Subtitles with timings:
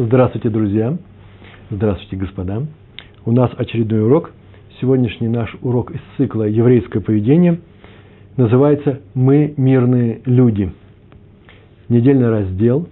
[0.00, 0.96] Здравствуйте, друзья!
[1.70, 2.62] Здравствуйте, господа!
[3.24, 4.30] У нас очередной урок.
[4.80, 7.58] Сегодняшний наш урок из цикла «Еврейское поведение»
[8.36, 10.72] называется «Мы мирные люди».
[11.88, 12.88] Недельный раздел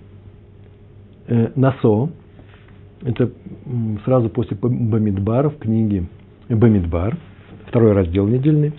[1.28, 2.10] э, «Насо».
[3.02, 3.30] Это
[4.04, 6.06] сразу после Бамидбара в книге
[6.48, 7.16] Бамидбар,
[7.68, 8.72] второй раздел недельный.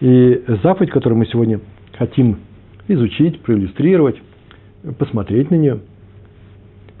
[0.00, 1.58] И заповедь, которую мы сегодня
[1.96, 2.36] хотим
[2.86, 4.20] изучить, проиллюстрировать,
[4.98, 5.80] посмотреть на нее–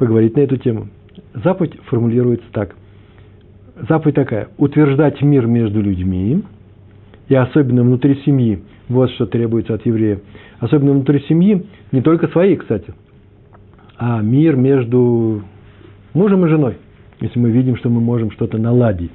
[0.02, 0.88] поговорить на эту тему.
[1.32, 2.74] Заповедь формулируется так.
[3.88, 4.48] Заповедь такая.
[4.58, 6.42] Утверждать мир между людьми,
[7.28, 8.60] и особенно внутри семьи.
[8.88, 10.18] Вот что требуется от еврея.
[10.58, 12.92] Особенно внутри семьи, не только своей, кстати,
[13.96, 15.44] а мир между
[16.14, 16.78] мужем и женой,
[17.20, 19.12] если мы видим, что мы можем что-то наладить.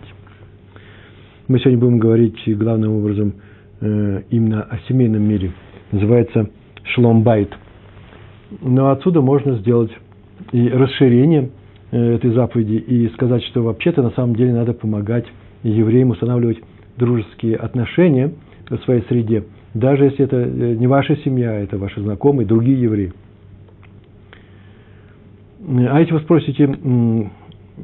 [1.49, 3.33] Мы сегодня будем говорить главным образом
[3.81, 5.51] э, именно о семейном мире.
[5.91, 6.49] Называется
[6.83, 7.53] шломбайт.
[8.61, 9.91] Но отсюда можно сделать
[10.51, 11.49] и расширение
[11.91, 15.25] э, этой заповеди и сказать, что вообще-то на самом деле надо помогать
[15.63, 16.59] евреям устанавливать
[16.97, 18.33] дружеские отношения
[18.69, 23.13] в своей среде, даже если это э, не ваша семья, это ваши знакомые, другие евреи.
[25.89, 26.67] А если вы спросите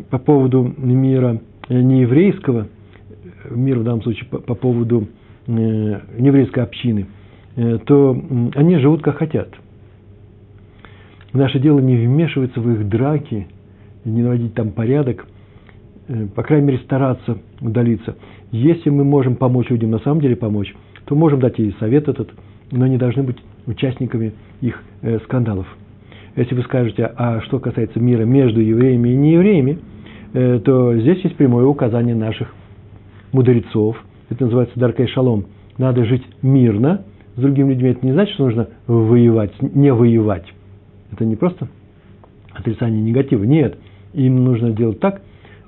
[0.09, 2.67] по поводу мира нееврейского,
[3.50, 5.08] мира в данном случае по, по поводу
[5.48, 7.08] э, нееврейской общины,
[7.86, 8.20] то
[8.55, 9.50] они живут как хотят–
[11.34, 13.48] Наше дело не вмешиваться в их драки,
[14.06, 15.26] не наводить там порядок,
[16.08, 18.16] э, по крайней мере, стараться удалиться.
[18.52, 20.73] Если мы можем помочь людям на самом деле помочь,
[21.06, 22.30] то можем дать ей совет этот,
[22.72, 25.66] но не должны быть участниками их э, скандалов.
[26.36, 29.80] Если вы скажете, а что касается мира между евреями и неевреями,
[30.34, 32.54] э, то здесь есть прямое указание наших
[33.31, 33.98] мудрецов.
[34.30, 35.45] Это называется Даркай Шалом.
[35.80, 37.89] Надо жить мирно с другими людьми.
[37.89, 40.45] Это не значит, что нужно воевать, не воевать.
[41.14, 41.67] Это не просто
[42.52, 43.44] отрицание негатива.
[43.44, 43.78] Нет,
[44.14, 45.22] им нужно делать так,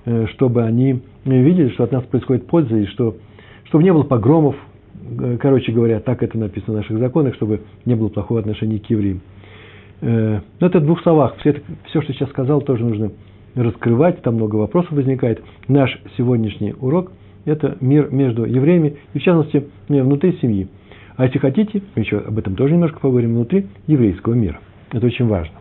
[0.06, 3.16] э, чтобы они видели, что от нас происходит польза, и что,
[3.66, 4.56] чтобы не было погромов,
[5.20, 8.90] э, короче говоря, так это написано в наших законах, чтобы не было плохого отношения к
[8.90, 9.22] евреям.
[10.02, 11.36] Э, но это в двух словах.
[11.38, 13.12] Все, это, все, что сейчас сказал, тоже нужно
[13.54, 15.44] раскрывать, там много вопросов возникает.
[15.68, 17.12] Наш сегодняшний урок–
[17.46, 20.68] это мир между евреями, и в частности, внутри семьи.
[21.18, 24.60] А если хотите, мы еще об этом тоже немножко поговорим, внутри еврейского мира–
[24.96, 25.56] это очень важно.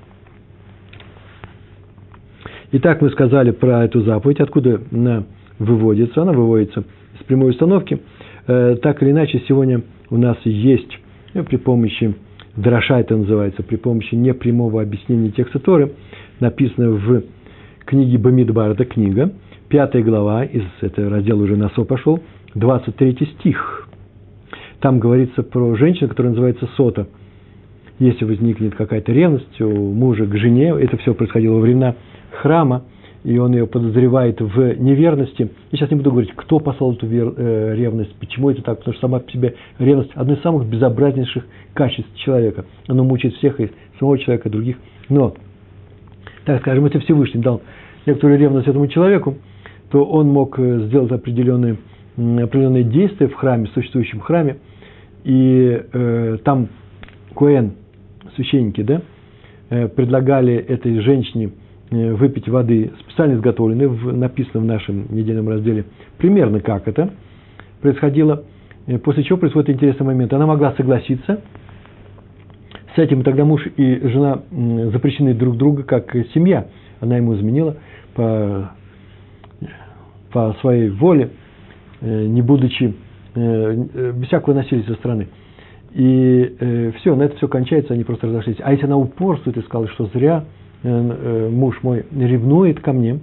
[2.71, 5.25] Итак, мы сказали про эту заповедь, откуда она
[5.59, 6.22] выводится.
[6.22, 6.84] Она выводится
[7.21, 8.00] с прямой установки.
[8.47, 10.99] Э, так или иначе, сегодня у нас есть
[11.34, 12.15] э, при помощи,
[12.56, 15.93] дроша это называется, при помощи непрямого объяснения текста Торы,
[16.39, 17.25] написано в
[17.87, 19.33] книге Бамидбар, это книга,
[19.69, 22.21] пятая глава, из этого раздела уже на СО пошел,
[22.55, 23.89] 23 стих.
[24.81, 27.09] Там говорится про женщину, которая называется Сота–
[27.99, 31.94] если возникнет какая-то ревность у мужа к жене, это все происходило во времена
[32.31, 32.84] храма,
[33.22, 35.50] и он ее подозревает в неверности.
[35.71, 39.06] Я сейчас не буду говорить, кто послал эту э, ревность, почему это так, потому что
[39.06, 42.66] сама по себе ревность– одно из самых безобразнейших качеств человека.
[42.88, 44.77] Оно мучает всех, и самого человека, и других.
[45.09, 45.34] Но,
[46.44, 47.62] так скажем, если Всевышний дал
[48.06, 49.37] некоторую ревность этому человеку,
[49.91, 51.78] то он мог э, сделать определенные,
[52.16, 54.56] определенные действия в храме, в существующем храме,
[55.22, 56.69] и э, там
[57.34, 57.75] Коэн–
[58.34, 59.03] священники, да,
[59.71, 61.50] э, предлагали этой женщине
[61.91, 65.84] э, выпить воды, специально изготовленной, написано в нашем недельном разделе,
[66.19, 67.11] примерно как это
[67.81, 68.45] происходило,
[68.87, 70.33] э, после чего происходит интересный момент.
[70.33, 71.41] Она могла согласиться
[72.95, 74.43] с этим, тогда муж и жена
[74.93, 76.69] запрещены друг друга как семья.
[77.01, 77.77] Она ему изменила
[78.15, 78.71] по,
[80.33, 81.31] по своей воле,
[82.01, 82.95] не будучи,
[83.34, 85.27] без всякого насилия со стороны.
[85.94, 88.56] И э, все, на это все кончается, они просто разошлись.
[88.60, 90.44] А если она упорствует и сказала, что зря
[90.82, 93.21] э, э, муж мой ревнует ко мне,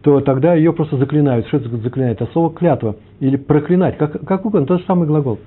[0.00, 1.46] то тогда ее просто заклинают.
[1.48, 2.22] Что это заклинает?
[2.22, 5.38] А слово клятва или проклинать, как, как угодно, тот же самый глагол.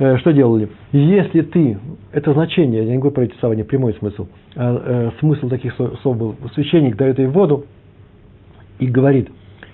[0.00, 0.68] Э, что делали?
[0.90, 1.78] Если ты,
[2.10, 4.26] это значение, я не говорю про не прямой смысл,
[4.56, 7.66] а э, смысл таких слов был, священник дает ей воду
[8.80, 9.28] и говорит,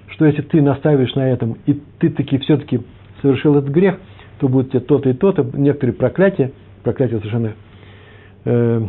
[0.09, 2.81] что если ты наставишь на этом, и ты таки все-таки
[3.23, 3.99] совершил этот грех–
[4.41, 6.53] то будет тебе то-то и то-то, некоторые проклятия,
[6.83, 7.53] проклятия совершенно
[8.47, 8.83] э,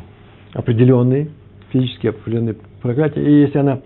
[0.53, 1.27] определенные,
[1.71, 3.21] физически определенные проклятия.
[3.21, 3.81] И если она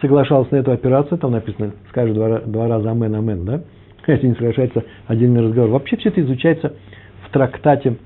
[0.00, 3.62] соглашалась на эту операцию, там написано, скажет два, два раза амен, амен, да?
[4.06, 5.70] Если не соглашается отдельный разговор.
[5.70, 6.74] Вообще все это изучается
[7.26, 7.96] в трактате,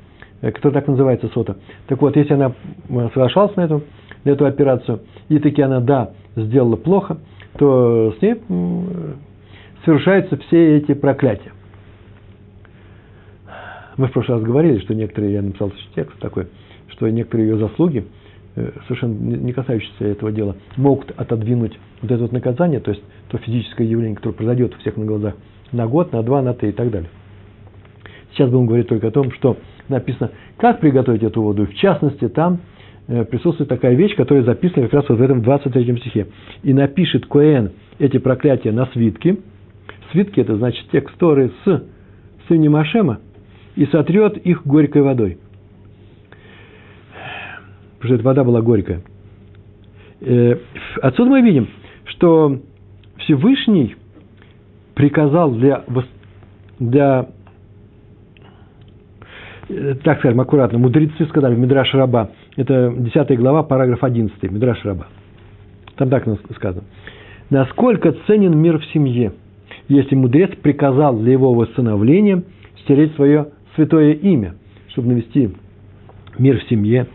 [0.40, 1.56] э, который так называется сота.
[1.86, 2.52] Так вот, если она
[2.88, 3.84] э, соглашалась на эту,
[4.24, 7.18] на эту операцию, и таки она, да, сделала плохо,
[7.58, 8.34] то с ней
[9.84, 11.52] совершаются все эти проклятия.
[13.96, 16.48] Мы в прошлый раз говорили, что некоторые, я написал текст такой,
[16.88, 18.04] что некоторые ее заслуги
[18.56, 23.38] э, совершенно не касающиеся этого дела, могут отодвинуть вот это вот наказание, то есть то
[23.38, 25.34] физическое явление, которое произойдет у всех на глазах,
[25.72, 27.10] на год, на два, на три и так далее.
[28.32, 29.56] Сейчас будем говорить только о том, что
[29.88, 31.66] написано, как приготовить эту воду.
[31.66, 32.60] В частности, там
[33.06, 36.26] э, присутствует такая вещь, которая записана как раз вот в этом 23 стихе.
[36.64, 39.36] «И напишет Коэн эти проклятия на свитке».
[40.10, 41.84] Свитки– это значит текст Торы с
[42.48, 43.20] сынем Ашема,
[43.76, 45.38] и сотрет их горькой водой.
[47.98, 49.02] Потому что эта вода была горькая.
[50.20, 50.56] Э,
[51.02, 51.68] отсюда мы видим,
[52.04, 52.60] что
[53.18, 53.96] Всевышний
[54.94, 55.84] приказал для,
[56.78, 57.28] для
[59.68, 65.06] Э, так скажем, аккуратно, мудрецы сказали Мидраш Раба, это 10 глава, параграф 11, Мидраш Раба.
[65.96, 66.26] Там так
[66.56, 66.84] сказано.
[67.50, 69.32] Насколько ценен мир в семье,
[69.88, 72.42] если мудрец приказал для его восстановления
[72.82, 74.54] стереть свое святое имя,
[74.88, 75.50] чтобы навести
[76.38, 77.06] мир в семье,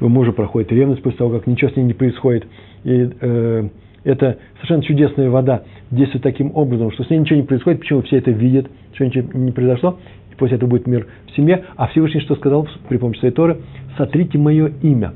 [0.00, 2.46] его мужа проходит ревность после того, как ничего с ней не происходит.
[2.84, 3.68] И э,
[4.04, 8.18] это совершенно чудесная вода действует таким образом, что с ней ничего не происходит, почему все
[8.18, 9.98] это видят, что ничего не произошло,
[10.38, 11.64] после этого будет мир в семье.
[11.76, 13.58] А Всевышний что сказал при помощи своей Торы?
[13.96, 15.12] Сотрите мое имя.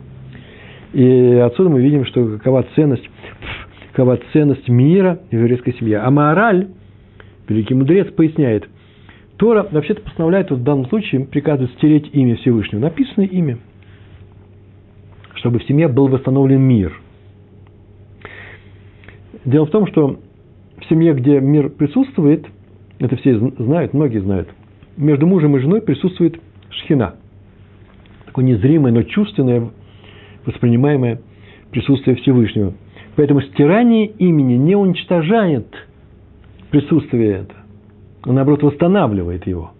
[0.93, 3.09] И отсюда мы видим, что какова ценность,
[3.93, 5.99] какова ценность мира в еврейской семье.
[5.99, 6.69] А мораль,
[7.49, 8.69] великий мудрец, поясняет,
[9.43, 12.79] Тора вообще-то постановляет вот в данном случае, приказывает стереть имя Всевышнего.
[12.79, 13.59] Написано имя.
[15.35, 16.97] Чтобы в семье был восстановлен мир.
[19.45, 20.21] Дело в том, что
[20.79, 22.47] в семье, где мир присутствует,
[23.01, 24.49] это все знают, многие знают–
[24.97, 26.41] между мужем и женой присутствует
[26.71, 27.17] шхина.
[28.27, 29.71] Такое незримое, но чувственное,
[30.47, 31.21] воспринимаемое
[31.73, 32.75] присутствие Всевышнего.
[33.17, 35.67] Поэтому стирание имени не уничтожает
[36.71, 37.62] присутствие это, а
[38.25, 39.73] наоборот восстанавливает его.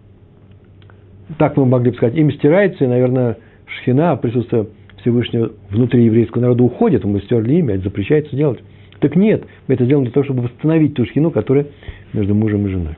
[1.39, 4.67] Так мы могли бы сказать, имя стирается, и, наверное, шхина, присутствие
[5.01, 8.61] Всевышнего внутри еврейского народа уходит, мы стерли имя, это запрещается делать.
[9.01, 11.67] Так нет, мы это делаем для того, чтобы восстановить ту шхину, которая
[12.13, 12.97] между мужем и женой.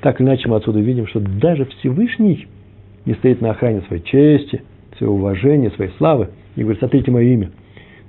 [0.00, 2.46] Так или иначе мы отсюда видим, что даже Всевышний
[3.04, 4.62] не стоит на охране своей чести,
[4.98, 7.50] своего уважения, своей славы, и говорит, смотрите мое имя.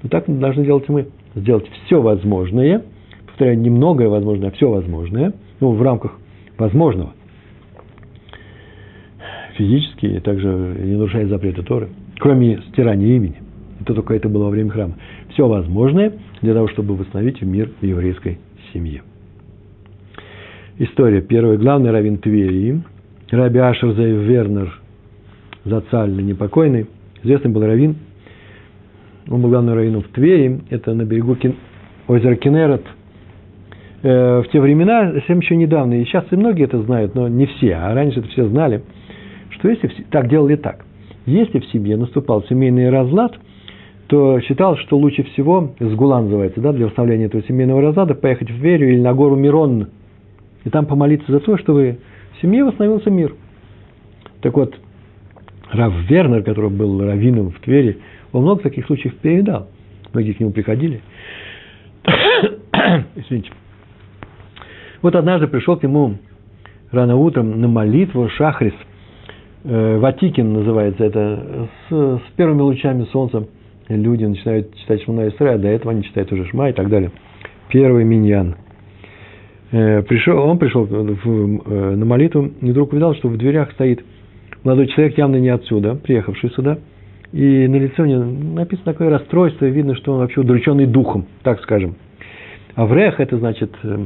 [0.04, 1.08] Но так должны делать мы.
[1.36, 2.84] Сделать все возможное,
[3.26, 6.18] повторяю, не многое возможное, а все возможное, ну, в рамках
[6.58, 7.14] возможного,
[9.56, 13.36] физически, и также не нарушая запрета Торы, кроме стирания имени.
[13.82, 14.96] Это только это было во время храма.
[15.30, 18.40] Все возможное для того, чтобы восстановить мир еврейской
[18.74, 19.02] семье
[20.78, 21.22] история.
[21.22, 22.82] Первый главный раввин Твери,
[23.30, 24.80] Раби Ашер Зейв Вернер,
[25.64, 26.88] зацальный, непокойный,
[27.24, 27.96] известный был раввин.
[29.30, 31.56] Он был главным раввином в Твери, это на берегу Кин...
[32.08, 32.84] озера Кенерот.
[34.06, 37.48] Э, в те времена, совсем еще недавно, и сейчас и многие это знают, но не
[37.48, 38.84] все, а раньше это все знали,
[39.50, 40.86] что если, так делали так,
[41.26, 43.34] если в семье наступал семейный разлад,
[44.08, 48.56] то считал, что лучше всего, сгула называется, да, для восстановления этого семейного разлада, поехать в
[48.56, 49.88] Верю или на гору Мирон–
[50.66, 52.00] и там помолиться за то, чтобы
[52.34, 53.34] в семье восстановился мир.
[54.42, 54.76] Так вот,
[55.72, 58.00] Рав Вернер, который был раввином в Твери,
[58.34, 59.70] он много таких случаев передал.
[60.12, 61.02] Многие к нему приходили.
[63.16, 63.52] Извините.
[65.06, 66.16] Вот однажды пришел к нему
[66.92, 68.74] рано утром на молитву Шахрис,
[69.64, 73.48] э, Ватикин называется это, с, с первыми лучами солнца
[73.88, 77.12] люди начинают читать Шмана Исра, до этого они читают уже Шма и так далее.
[77.70, 78.56] Первый миньян–
[79.72, 84.06] Э, пришел, он пришел э, на молитву и вдруг увидел, что в дверях стоит
[84.64, 86.78] молодой человек, явно не отсюда, приехавший сюда.
[87.34, 91.26] И на лице у него написано такое расстройство, и видно, что он вообще удрученный духом,
[91.44, 91.96] так скажем.
[92.76, 94.06] Аврех– это значит э,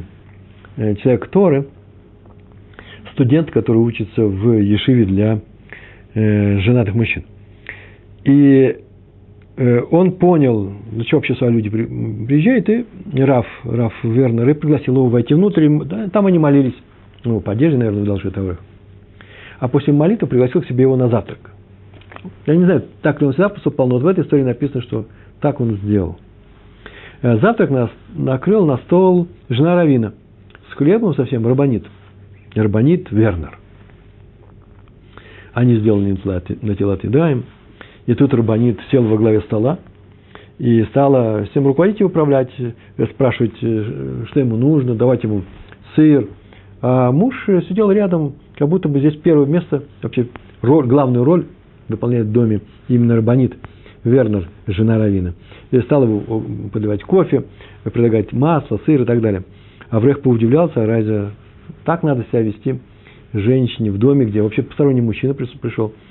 [1.01, 1.67] человек Торы,
[3.13, 5.41] студент, который учится в Ешиве для
[6.15, 7.23] женатых мужчин.
[8.23, 8.77] И
[9.59, 12.85] Э, он понял, для чего вообще сюда люди приезжают, и
[13.21, 15.67] Раф, Раф Вернер, пригласил его войти внутрь,
[16.13, 16.75] там они молились,
[17.25, 18.57] ну, по одежде, наверное, должны это
[19.59, 21.39] А после молитвы пригласил к себе его на завтрак.
[22.45, 25.07] Я не знаю, так ли он всегда поступал, но вот в этой истории написано, что
[25.41, 26.17] так он сделал.
[27.21, 30.13] Э, завтрак нас накрыл на стол жена Равина
[30.71, 31.85] с хлебом совсем, рабанит.
[32.55, 33.57] Рабанит Вернер.
[35.53, 36.17] Они сделали
[36.61, 37.43] на телат едаем–
[38.09, 39.77] и тут Рабанит сел во главе стола
[40.57, 45.43] и стала всем руководить и управлять, э, спрашивать, э, что ему нужно, давать ему
[45.95, 46.27] сыр.
[46.81, 47.35] А муж
[47.69, 50.25] сидел рядом, как будто бы здесь первое место, вообще
[50.63, 51.45] роль, главную роль
[51.87, 53.53] выполняет в доме именно Рабанит,
[54.03, 55.35] Вернер, жена Равина.
[55.69, 57.43] И стал ему подавать кофе,
[57.83, 59.43] предлагать масло, сыр и так далее.
[59.89, 61.31] Аврех поудивлялся, разве
[61.85, 62.79] так надо себя вести
[63.33, 65.93] женщине в доме, где вообще посторонний мужчина пришел–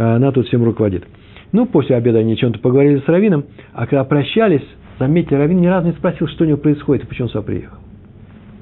[0.00, 1.04] а она тут всем руководит.
[1.52, 4.64] Ну, после обеда они о чем-то поговорили с Равином, а когда прощались,
[4.98, 7.76] заметьте, Равин ни разу не спросил, что у него происходит и почему он сюда приехал.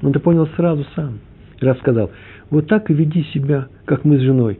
[0.01, 1.19] Он это понял сразу сам.
[1.61, 2.11] И раз сказал,
[2.49, 4.59] вот так и веди себя, как мы с женой.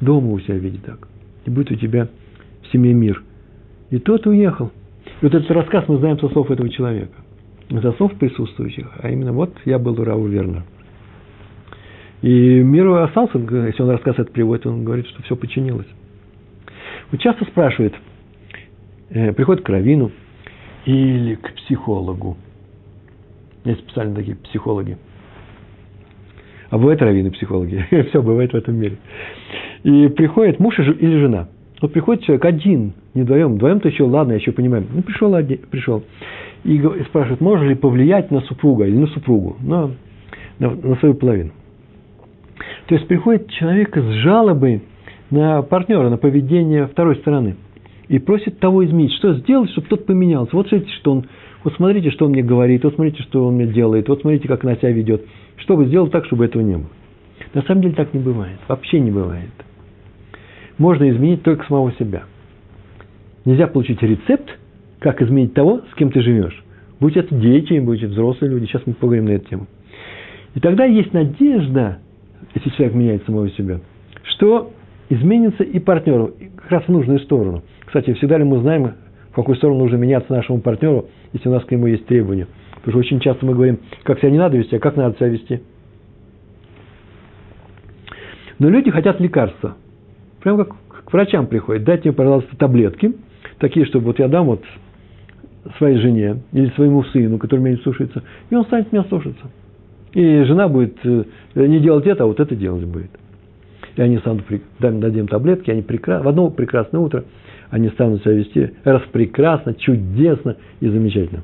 [0.00, 1.06] Дома у себя веди так.
[1.44, 2.08] И будет у тебя
[2.62, 3.22] в семье мир.
[3.90, 4.72] И тот уехал.
[5.20, 7.14] И вот этот рассказ мы знаем со слов этого человека.
[7.68, 8.86] Со слов присутствующих.
[8.98, 10.64] А именно, вот я был у Рау Верна.
[12.22, 15.86] И мир остался, если он рассказ это приводит, он говорит, что все починилось.
[17.10, 17.94] Вот часто спрашивает,
[19.10, 20.10] э, приходит к равину
[20.86, 22.36] или к психологу.
[23.64, 24.96] Есть специально такие психологи.
[26.70, 27.84] А бывают раввины психологи.
[28.08, 28.96] Все бывает в этом мире.
[29.82, 31.48] И приходит муж или жена.
[31.80, 33.54] Вот приходит человек один, не вдвоем.
[33.54, 34.86] Вдвоем-то еще, ладно, я еще понимаю.
[34.90, 36.02] Ну, пришел, один, пришел.
[36.66, 39.92] И спрашивает, можно ли повлиять на супруга или на супругу, на,
[40.58, 41.52] на, на свою половину.
[42.88, 44.82] То есть приходит человек с жалобой
[45.30, 47.54] на партнера, на поведение второй стороны.
[48.08, 49.12] И просит того изменить.
[49.12, 50.56] Что сделать, чтобы тот поменялся?
[50.56, 51.26] Вот смотрите, что он,
[51.62, 54.64] вот смотрите, что он мне говорит, вот смотрите, что он мне делает, вот смотрите, как
[54.64, 55.24] она себя ведет.
[55.58, 56.90] Чтобы сделать так, чтобы этого не было.
[57.54, 58.58] На самом деле так не бывает.
[58.66, 59.50] Вообще не бывает.
[60.78, 62.24] Можно изменить только самого себя.
[63.44, 64.58] Нельзя получить рецепт,
[65.06, 66.64] как изменить того, с кем ты живешь.
[66.98, 68.66] Будь это дети, будь это взрослые люди.
[68.66, 69.68] Сейчас мы поговорим на эту тему.
[70.56, 71.98] И тогда есть надежда,
[72.56, 73.78] если человек меняет самого себя,
[74.24, 74.72] что
[75.08, 77.62] изменится и партнеру, как раз в нужную сторону.
[77.84, 78.94] Кстати, всегда ли мы знаем,
[79.30, 82.48] в какую сторону нужно меняться нашему партнеру, если у нас к нему есть требования?
[82.74, 85.28] Потому что очень часто мы говорим, как себя не надо вести, а как надо себя
[85.28, 85.60] вести.
[88.58, 89.76] Но люди хотят лекарства.
[90.42, 91.84] Прямо как к врачам приходят.
[91.84, 93.12] Дайте мне, пожалуйста, таблетки,
[93.58, 94.64] такие, чтобы вот я дам вот
[95.78, 99.46] своей жене или своему сыну, который меня не слушается, и он станет меня слушаться.
[100.12, 103.10] И жена будет э, не делать это, а вот это делать будет.
[103.96, 104.44] И они станут,
[104.78, 107.24] дадим таблетки, они прекрасно, в одно прекрасное утро
[107.70, 111.42] они станут себя вести распрекрасно, чудесно и замечательно.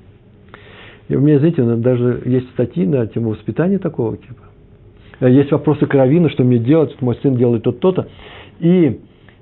[1.08, 4.42] И у меня, знаете, даже есть статьи на тему воспитания такого типа.
[5.20, 8.08] Э, есть вопросы к что мне делать, что мой сын делает то-то.
[8.60, 9.00] И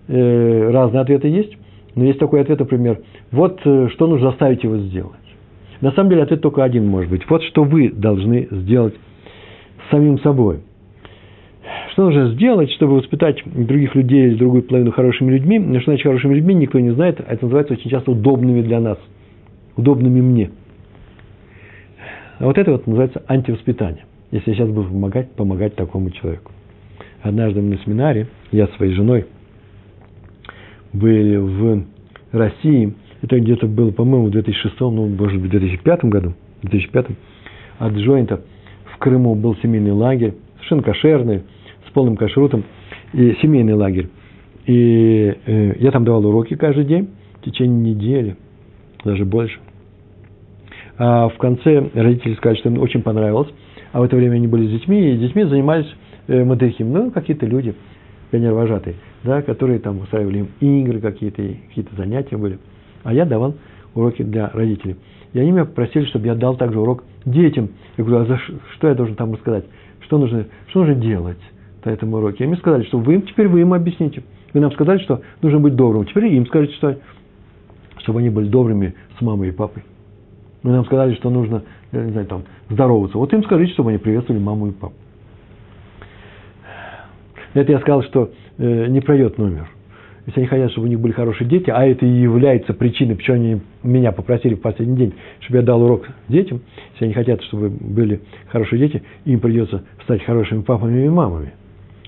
[0.08, 1.56] э, разные ответы есть.
[2.00, 5.20] Но есть такой ответ, например, вот э, что нужно заставить его сделать.
[5.82, 7.28] На самом деле ответ только один может быть.
[7.28, 8.94] Вот что вы должны сделать
[9.90, 10.60] самим собой.
[11.92, 15.58] Что нужно сделать, чтобы воспитать других людей или другую половину хорошими людьми?
[15.80, 17.20] Что значит хорошими людьми, никто не знает.
[17.20, 18.98] А это называется очень часто удобными для нас.
[19.76, 20.52] Удобными мне.
[22.38, 24.06] А вот это вот называется антивоспитание.
[24.30, 26.50] Если я сейчас буду помогать, помогать такому человеку.
[27.20, 29.26] Однажды на семинаре, я своей женой
[30.92, 31.84] были в
[32.32, 37.06] России, это где-то было, по-моему, в 2006, ну, может быть, в 2005 году, в 2005,
[37.78, 38.40] от Джойнта
[38.94, 41.42] в Крыму был семейный лагерь, совершенно кошерный,
[41.88, 42.64] с полным кашрутом,
[43.12, 44.08] и семейный лагерь.
[44.66, 47.08] И э, я там давал уроки каждый день
[47.40, 48.36] в течение недели,
[49.04, 49.58] даже больше.
[50.98, 53.48] А в конце родители сказали, что им очень понравилось,
[53.92, 55.86] а в это время они были с детьми, и с детьми занимались
[56.28, 57.74] э, мадырхим, ну, какие-то люди,
[58.30, 62.58] пионер-вожатые, да, которые там устраивали им игры какие-то, какие-то занятия были.
[63.02, 63.54] А я давал
[63.94, 64.96] уроки для родителей.
[65.32, 67.70] И они меня попросили, чтобы я дал также урок детям.
[67.96, 68.38] Я говорю, а за
[68.74, 69.64] что я должен там рассказать?
[70.00, 71.38] Что нужно, что нужно делать
[71.84, 72.44] на этом уроке?
[72.44, 74.22] И мне сказали, что вы им, теперь вы им объясните.
[74.52, 76.04] Вы нам сказали, что нужно быть добрым.
[76.06, 76.98] Теперь им скажите, что,
[77.98, 79.84] чтобы они были добрыми с мамой и папой.
[80.62, 83.16] Вы нам сказали, что нужно, не знаю, там, здороваться.
[83.16, 84.94] Вот им скажите, чтобы они приветствовали маму и папу.
[87.54, 89.68] Это я сказал, что э, не пройдет номер.
[90.26, 93.36] Если они хотят, чтобы у них были хорошие дети, а это и является причиной, почему
[93.36, 96.60] они меня попросили в последний день, чтобы я дал урок детям,
[96.92, 101.52] если они хотят, чтобы были хорошие дети, им придется стать хорошими папами и мамами.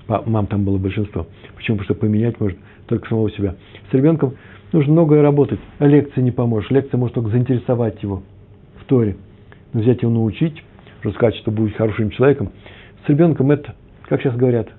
[0.07, 1.27] Мам там было большинство.
[1.55, 1.77] Почему?
[1.77, 2.57] Потому что поменять может
[2.87, 3.55] только самого себя.
[3.89, 4.35] С ребенком
[4.71, 6.69] нужно многое работать, а лекции не поможешь.
[6.71, 8.21] Лекция может только заинтересовать его
[8.79, 9.15] в Торе.
[9.71, 10.63] Но взять его научить,
[11.01, 12.51] рассказать, что будет хорошим человеком.
[13.05, 13.75] С ребенком это,
[14.07, 14.69] как сейчас говорят,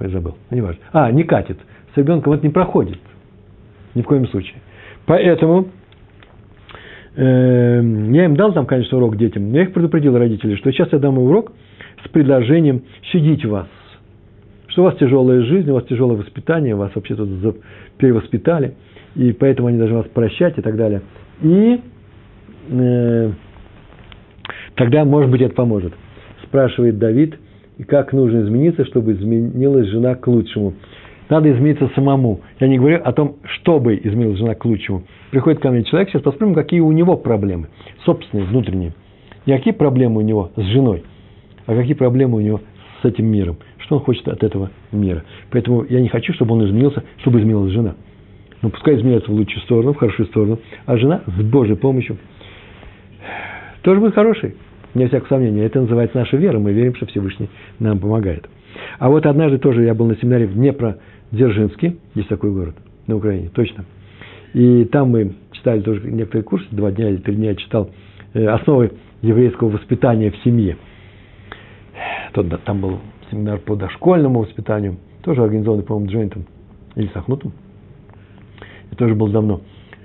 [0.00, 0.80] Ой, забыл, ну, не важно.
[0.92, 1.58] А, не катит.
[1.94, 2.98] С ребенком это не проходит.
[3.94, 4.56] Ни в коем случае.
[5.04, 5.68] Поэтому
[7.16, 10.90] э, я им дал там, конечно, урок детям, но я их предупредил родителей, что сейчас
[10.92, 11.52] я дам урок
[12.04, 13.68] с предложением щадить вас.
[14.68, 17.60] Что у вас тяжелая жизнь, у вас тяжелое воспитание, вас вообще тут
[17.98, 18.76] перевоспитали,
[19.16, 21.02] и поэтому они должны вас прощать и так далее.
[21.42, 21.80] И
[22.70, 23.32] э,
[24.76, 25.92] тогда, может быть, это поможет.
[26.46, 27.36] Спрашивает Давид–
[27.80, 30.74] и как нужно измениться, чтобы изменилась жена к лучшему.
[31.30, 32.40] Надо измениться самому.
[32.58, 35.04] Я не говорю о том, чтобы изменилась жена к лучшему.
[35.30, 37.68] Приходит ко мне человек, сейчас посмотрим, какие у него проблемы,
[38.04, 38.92] собственные, внутренние.
[39.46, 41.04] Не какие проблемы у него с женой,
[41.64, 42.60] а какие проблемы у него
[43.00, 43.56] с этим миром.
[43.78, 45.24] Что он хочет от этого мира.
[45.50, 47.94] Поэтому я не хочу, чтобы он изменился, чтобы изменилась жена.
[48.60, 52.18] но пускай изменяется в лучшую сторону, в хорошую сторону, а жена с Божьей помощью
[53.80, 54.54] тоже будет хорошей.
[54.94, 55.64] Не всякого сомнения.
[55.64, 56.58] Это называется наша вера.
[56.58, 58.48] Мы верим, что Всевышний нам помогает.
[58.98, 63.50] А вот однажды тоже я был на семинаре в Днепродзержинске, есть такой город на Украине,
[63.52, 63.84] точно.
[64.52, 67.90] И там мы читали тоже некоторые курсы, два дня или три дня я читал
[68.34, 68.92] э, основы
[69.22, 70.76] еврейского воспитания в семье.
[72.32, 72.98] Там был
[73.30, 76.46] семинар по дошкольному воспитанию, тоже организованный, по-моему, Джойнтом
[76.96, 77.52] или Сахнутом.
[78.88, 79.60] Это тоже было давно.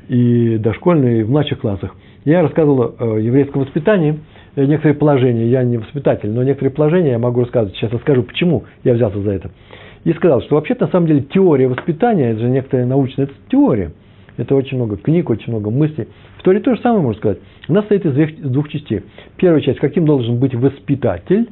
[0.07, 1.95] И дошкольный, и в младших классах.
[2.23, 4.17] Я рассказывал о еврейском воспитании, э,
[4.55, 7.75] некоторые положения, я не воспитатель, но некоторые положения я могу рассказывать.
[7.75, 9.51] Сейчас расскажу, почему я взялся за это.
[10.03, 13.91] И сказал, что вообще-то на самом деле теория воспитания, это же некоторая научная, теория.
[14.37, 16.07] Это очень много книг, очень много мыслей.
[16.37, 17.39] В Торе то же самое можно сказать.
[17.69, 19.03] У нас стоит из двух частей.
[19.37, 21.49] Первая часть, каким должен быть воспитатель,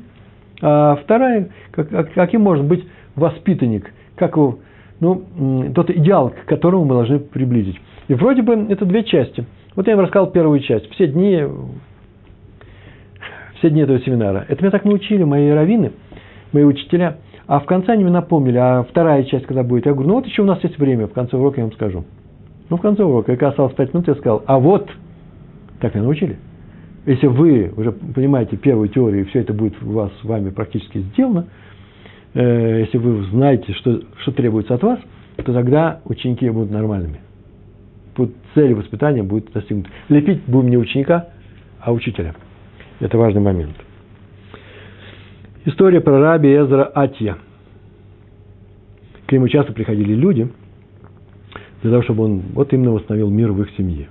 [0.61, 4.59] а вторая, как, каким может быть воспитанник, как его,
[4.99, 7.79] ну, тот идеал, к которому мы должны приблизить.
[8.07, 9.45] И вроде бы это две части.
[9.75, 10.89] Вот я вам рассказал первую часть.
[10.91, 11.43] Все дни,
[13.63, 14.45] все дни этого семинара.
[14.49, 15.93] Это меня так научили мои раввины,
[16.51, 17.19] мои учителя.
[17.47, 19.85] А в конце они мне напомнили, а вторая часть когда будет?
[19.85, 22.03] Я говорю, ну вот еще у нас есть время, в конце урока я вам скажу.
[22.69, 24.89] Ну, в конце урока, как осталось 5 минут, я сказал, а вот,
[25.79, 26.37] так меня научили.
[27.05, 30.99] Если вы уже понимаете первую теорию, и все это будет у вас с вами практически
[30.99, 31.47] сделано,
[32.33, 34.99] э, если вы знаете, что, что требуется от вас,
[35.37, 37.19] то тогда ученики будут нормальными.
[38.55, 39.89] Цель воспитания будет достигнута.
[40.09, 41.29] Лепить будем не ученика,
[41.79, 42.35] а учителя.
[42.99, 43.75] Это важный момент.
[45.65, 47.37] История про раби Эзра Атья.
[49.27, 50.49] К нему часто приходили люди–
[51.83, 54.07] для того, чтобы он вот именно восстановил мир в их семье.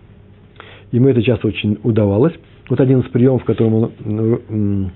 [0.93, 2.35] Ему это часто очень удавалось.
[2.69, 4.91] Вот один из приемов, которым он,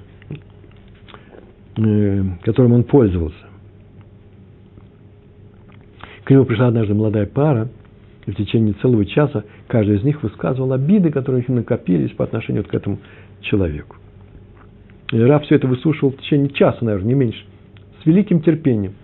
[1.79, 3.37] э, которым он пользовался.
[6.25, 7.69] К нему пришла однажды молодая пара,
[8.27, 12.25] и в течение целого часа каждый из них высказывал обиды, которые у них накопились по
[12.25, 12.99] отношению к этому
[13.41, 13.97] человеку.
[15.13, 17.45] И раб все это выслушивал в течение часа, наверное, не меньше,
[18.03, 18.95] с великим терпением.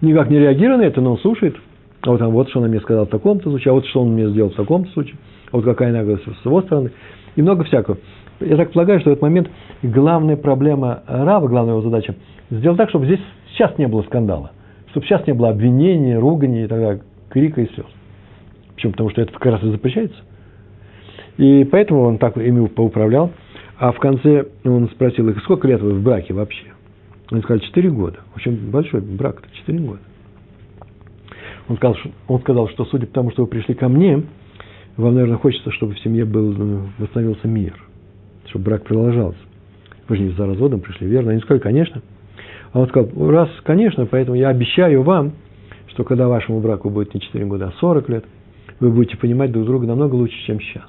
[0.00, 1.56] Никак не реагируя на это, но он слушает–
[2.06, 4.28] а вот, вот что он мне сказал в таком-то случае, а вот что он мне
[4.28, 5.16] сделал в таком-то случае,
[5.50, 6.90] а вот какая наглость с его стороны,
[7.34, 7.96] и много всякого.
[8.40, 9.48] Я так полагаю, что в этот момент
[9.82, 12.14] главная проблема раба, главная его задача,
[12.50, 13.20] сделать так, чтобы здесь
[13.52, 14.52] сейчас не было скандала,
[14.90, 17.86] чтобы сейчас не было обвинений, ругани и так крика и слез.
[18.74, 18.92] Почему?
[18.92, 20.16] Потому что это как раз и запрещается.
[21.36, 23.30] И поэтому он так ими поуправлял.
[23.76, 26.66] А в конце он спросил их, сколько лет вы в браке вообще?
[27.30, 28.18] Они сказали, 4 года.
[28.36, 30.00] Очень большой брак-то, 4 года.
[31.68, 34.22] Он сказал, что, он сказал, что судя по тому, что вы пришли ко мне,
[34.96, 37.74] вам, наверное, хочется, чтобы в семье был, ну, восстановился мир,
[38.46, 39.38] чтобы брак продолжался.
[40.08, 41.32] Вы же не за разводом пришли, верно?
[41.32, 42.02] Они сказали, конечно.
[42.72, 45.32] А он сказал, раз, конечно, поэтому я обещаю вам,
[45.88, 48.24] что когда вашему браку будет не 4 года, а 40 лет,
[48.78, 50.88] вы будете понимать друг друга намного лучше, чем сейчас.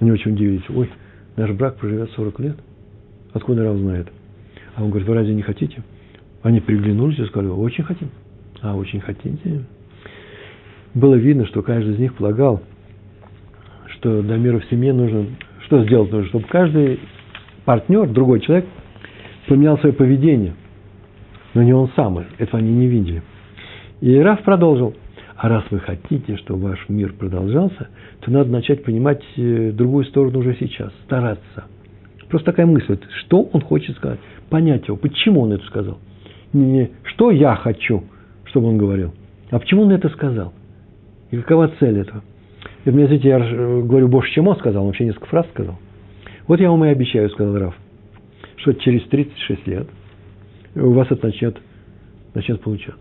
[0.00, 0.68] Они очень удивились.
[0.68, 0.90] Ой,
[1.36, 2.56] наш брак проживет 40 лет?
[3.32, 4.08] Откуда Рав знает?
[4.74, 5.82] А он говорит, вы разве не хотите?
[6.42, 8.10] Они приглянулись и сказали, очень хотим.
[8.62, 9.64] А, очень хотите?
[10.94, 12.62] Было видно, что каждый из них полагал,
[13.88, 15.26] что для мира в семье нужно,
[15.66, 17.00] что сделать нужно, чтобы каждый
[17.64, 18.66] партнер, другой человек,
[19.46, 20.54] поменял свое поведение.
[21.54, 23.22] Но не он сам, этого они не видели.
[24.00, 24.94] И Раф продолжил.
[25.36, 27.88] А раз вы хотите, чтобы ваш мир продолжался,
[28.20, 31.64] то надо начать понимать э, другую сторону уже сейчас, стараться.
[32.28, 34.18] Просто такая мысль, что он хочет сказать,
[34.50, 35.98] понять его, почему он это сказал.
[36.52, 38.04] Не что я хочу–
[38.56, 39.12] чтобы он говорил.
[39.50, 40.54] А почему он это сказал?
[41.30, 42.22] И какова цель этого?
[42.86, 45.78] И мне, знаете, я говорю больше, чем он сказал, он вообще несколько фраз сказал.
[46.46, 47.76] Вот я вам и обещаю, сказал Раф,
[48.56, 49.88] что через 36 лет
[50.74, 51.58] у вас это начнет,
[52.34, 53.00] начнет получаться.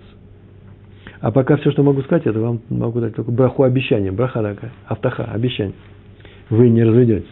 [1.26, 4.72] А пока все, что могу сказать, это вам могу дать только браху обещания, браха такая,
[4.86, 5.74] автоха, обещание.
[6.52, 7.26] Вы не разведетесь,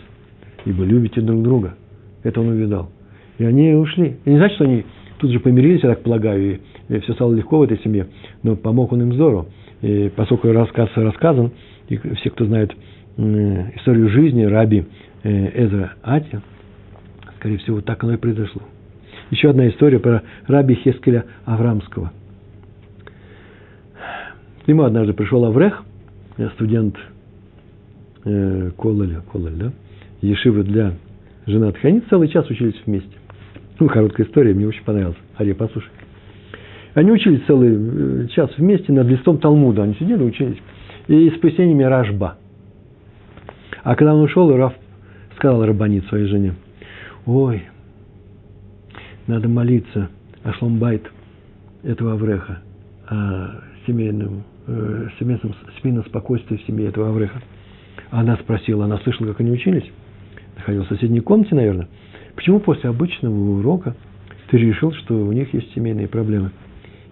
[0.65, 1.75] ибо любите друг друга.
[2.23, 2.89] Это он увидал.
[3.37, 4.15] И они ушли.
[4.25, 4.83] И не значит, что они
[5.19, 8.07] тут же помирились, я так полагаю, и все стало легко в этой семье,
[8.41, 9.45] но помог он им здорово.
[9.83, 11.51] И поскольку рассказ рассказан,
[11.87, 12.75] и все, кто знает
[13.15, 14.85] историю жизни раби
[15.21, 16.41] э, Эзра Ати,
[17.37, 18.63] скорее всего, так оно и произошло.
[19.29, 22.11] Еще одна история про раби Хескеля Аврамского.
[24.63, 25.83] К нему однажды пришел Аврех,
[26.55, 26.95] студент
[28.23, 29.73] э, Кололя, Кололь, да,
[30.21, 30.93] Ешивы для
[31.45, 31.83] женатых.
[31.83, 33.11] Они целый час учились вместе.
[33.79, 35.17] Ну, короткая история, мне очень понравилась.
[35.37, 35.89] Ария, послушай.
[36.93, 39.83] Они учились целый э, час вместе над листом Талмуда.
[39.83, 40.59] Они сидели, учились.
[41.07, 42.37] И с пояснениями Рашба.
[43.83, 44.73] А когда он ушел, Раф
[45.35, 46.53] сказал Рабанит своей жене,
[47.25, 47.63] ой,
[49.27, 50.09] надо молиться
[50.43, 51.03] о шломбайт
[51.83, 52.59] этого Авреха,
[53.09, 57.41] о семейном э, семейном спокойствии в семье этого Авреха.
[58.09, 59.89] Она спросила, она слышала, как они учились,
[60.55, 61.87] находилась в соседней комнате, наверное,
[62.35, 63.95] почему после обычного урока
[64.49, 66.51] ты решил, что у них есть семейные проблемы?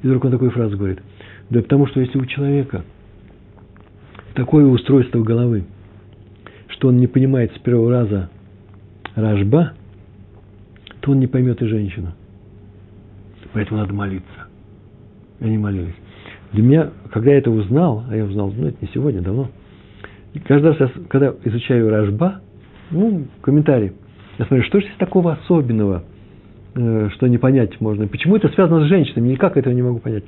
[0.04, 1.02] И вдруг он такую фразу говорит,
[1.50, 2.84] да потому что если у человека
[4.34, 5.66] такое устройство головы,
[6.68, 8.30] что он не понимает с первого раза
[9.16, 9.74] рожба,
[11.02, 12.14] то он не поймет и женщину.
[13.54, 14.48] Поэтому надо молиться.
[15.40, 15.96] И они молились.
[16.54, 19.50] Для меня, когда я это узнал, а я узнал, ну, это не сегодня, давно,
[20.34, 22.42] и каждый раз, когда изучаю Рожба,
[22.90, 23.94] ну, комментарий,
[24.38, 26.04] я смотрю, что же здесь такого особенного,
[26.76, 28.08] э, что не понять можно.
[28.08, 29.30] Почему это связано с женщинами?
[29.30, 30.24] Никак этого не могу понять.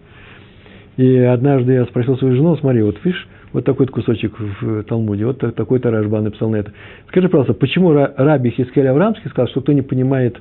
[0.98, 5.40] И однажды я спросил свою жену, смотри, вот видишь, вот такой кусочек в Талмуде, вот
[5.40, 6.72] такой-то Рашба написал на это.
[7.08, 10.38] Скажи, пожалуйста, почему Раби Хискель Аврамский сказал, что кто не понимает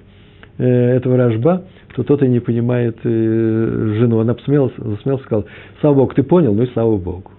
[0.59, 1.63] этого Рашба,
[1.95, 4.21] то тот и не понимает э, жену.
[4.21, 5.47] Она посмеялась, засмеялась, сказала,
[5.81, 7.31] слава Богу, ты понял, ну и слава Богу.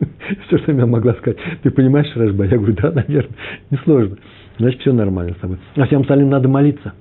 [0.46, 1.38] Все, что я могла сказать.
[1.62, 2.44] Ты понимаешь Рашба?
[2.44, 3.36] Я говорю, да, наверное,
[3.70, 4.16] несложно.
[4.58, 5.58] Значит, все нормально с тобой.
[5.76, 6.92] А всем остальным надо молиться.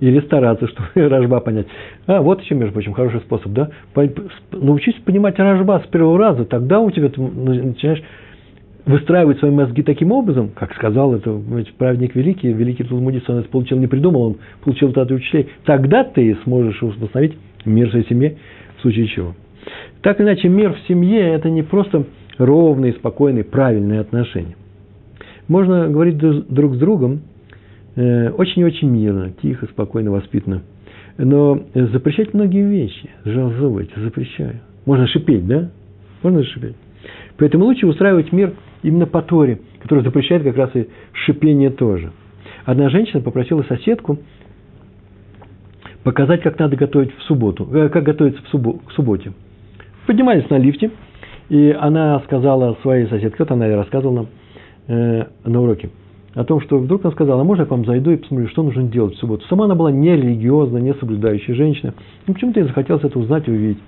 [0.00, 1.66] Или стараться, чтобы Рожба понять.
[2.06, 3.70] А, вот еще, между прочим, хороший способ, да?
[4.52, 8.02] Научись понимать Рожба с первого раза, тогда у тебя ты начинаешь
[8.86, 11.40] выстраивать свои мозги таким образом, как сказал это
[11.78, 16.04] праведник великий, великий Талмудист, он это получил, не придумал, он получил это от учителей, тогда
[16.04, 18.36] ты сможешь установить мир в своей семье,
[18.78, 19.34] в случае чего.
[20.02, 22.04] Так иначе, мир в семье– это не просто
[22.36, 24.56] ровные, спокойные, правильные отношения.
[25.48, 27.22] Можно говорить друг с другом
[27.96, 30.62] э, очень и очень мирно, тихо, спокойно, воспитанно.
[31.16, 34.60] Но запрещать многие вещи, жалзовывать, запрещаю.
[34.84, 35.70] Можно шипеть, да?
[36.22, 36.74] Можно шипеть.
[37.36, 42.12] Поэтому лучше устраивать мир именно по Торе, который запрещает как раз и шипение тоже.
[42.64, 44.18] Одна женщина попросила соседку
[46.04, 49.32] показать, как надо готовить в субботу, э, как готовиться в суббо, к субботе.
[50.06, 50.90] Поднимались на лифте,
[51.48, 54.26] и она сказала своей соседке, вот она рассказывала нам
[54.88, 55.90] э, на уроке,
[56.34, 58.62] о том, что вдруг она сказала, а можно я к вам зайду и посмотрю, что
[58.62, 59.46] нужно делать в субботу.
[59.48, 61.94] Сама она была не религиозная, не соблюдающая женщина.
[62.26, 63.78] Ну, почему-то ей захотелось это узнать и увидеть.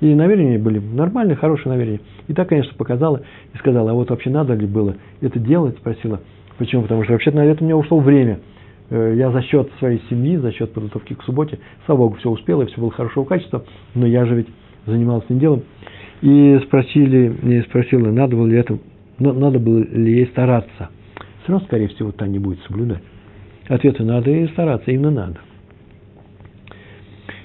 [0.00, 2.00] И намерения были нормальные, хорошие намерения.
[2.26, 6.20] И так, конечно, показала и сказала, а вот вообще надо ли было это делать, спросила.
[6.58, 6.82] Почему?
[6.82, 8.40] Потому что вообще на это у меня ушло время.
[8.88, 12.66] Э, я за счет своей семьи, за счет подготовки к субботе, слава Богу, все успела,
[12.66, 14.48] все было хорошего качества, но я же ведь
[14.86, 15.62] занимался этим делом.
[16.22, 18.78] И спросили, и спросила, надо было ли это,
[19.18, 20.90] надо было ли ей стараться.
[21.42, 23.02] Все равно, скорее всего, та не будет соблюдать.
[23.68, 25.40] Ответы надо и стараться, именно надо.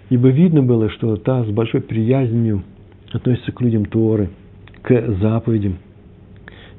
[0.09, 2.63] Ибо видно было, что та с большой приязнью
[3.11, 4.29] относится к людям Торы,
[4.81, 5.77] к заповедям.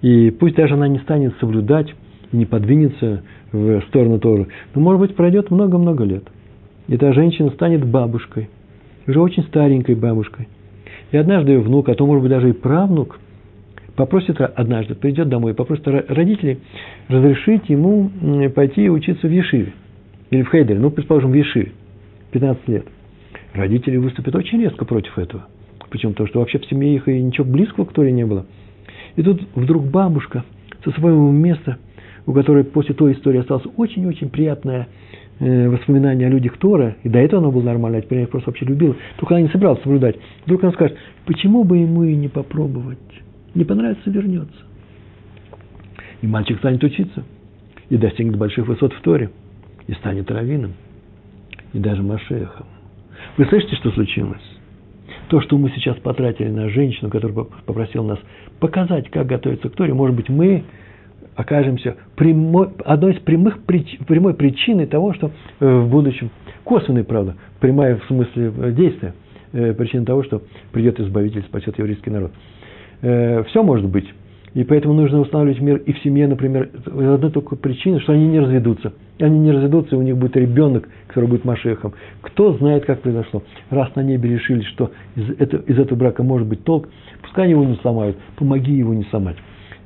[0.03, 1.93] И пусть даже она не станет соблюдать
[2.33, 6.25] не подвинется в сторону Торы, но, может быть, пройдет много-много лет.
[6.89, 8.49] И та женщина станет бабушкой,
[9.07, 10.49] уже очень старенькой бабушкой.
[11.12, 13.19] И однажды ее внук, а то, может быть, даже и правнук,
[13.95, 16.59] попросит однажды, придет домой попросит родителей
[17.09, 18.11] разрешить ему
[18.55, 19.73] пойти учиться в Ешиве.
[20.31, 21.73] Или в Хейдере, ну, предположим, в Ешиве,
[22.33, 22.87] 15 лет
[23.53, 25.47] родители выступят очень резко против этого.
[25.91, 28.47] Причем то, что вообще в семье их и ничего близкого к Торе не было.
[29.17, 30.45] И тут вдруг бабушка
[30.85, 31.79] со своего места,
[32.27, 34.89] у которой после той истории осталось очень-очень приятное
[35.39, 38.31] э, воспоминание о людях Тора, и до этого оно было нормально, а теперь я их
[38.31, 40.17] просто вообще любила, только она не собиралась соблюдать.
[40.45, 42.99] Вдруг она скажет, почему бы ему и не попробовать?
[43.55, 44.59] Не понравится, вернется.
[46.21, 47.25] И мальчик станет учиться,
[47.89, 49.31] и достигнет больших высот в Торе,
[49.87, 50.75] и станет раввином,
[51.73, 52.67] и даже Машехом.
[53.37, 54.40] Вы слышите, что случилось?
[55.29, 58.18] То, что мы сейчас потратили на женщину, которая попросила нас
[58.61, 60.64] показать, как готовиться к Торе, может быть, мы
[61.35, 66.31] окажемся прямой, одной из прямых прич, прямой причиной того, что э, в будущем,
[66.64, 69.14] косвенной, правда, прямая в смысле э, действия,
[69.53, 72.33] э, причина того, что придет Избавитель, спасет еврейский народ.
[73.03, 74.07] Все может быть.
[74.57, 78.40] И поэтому нужно устанавливать мир и в семье, например, одной только причины, что они не
[78.40, 78.95] разведутся.
[79.21, 81.92] Они не разведутся, и у них будет ребенок, который будет Машехом.
[82.23, 83.42] Кто знает, как произошло.
[83.69, 86.88] Раз на небе решили, что из, это, из этого брака может быть толк,
[87.21, 89.37] пускай его не сломают, помоги его не сломать.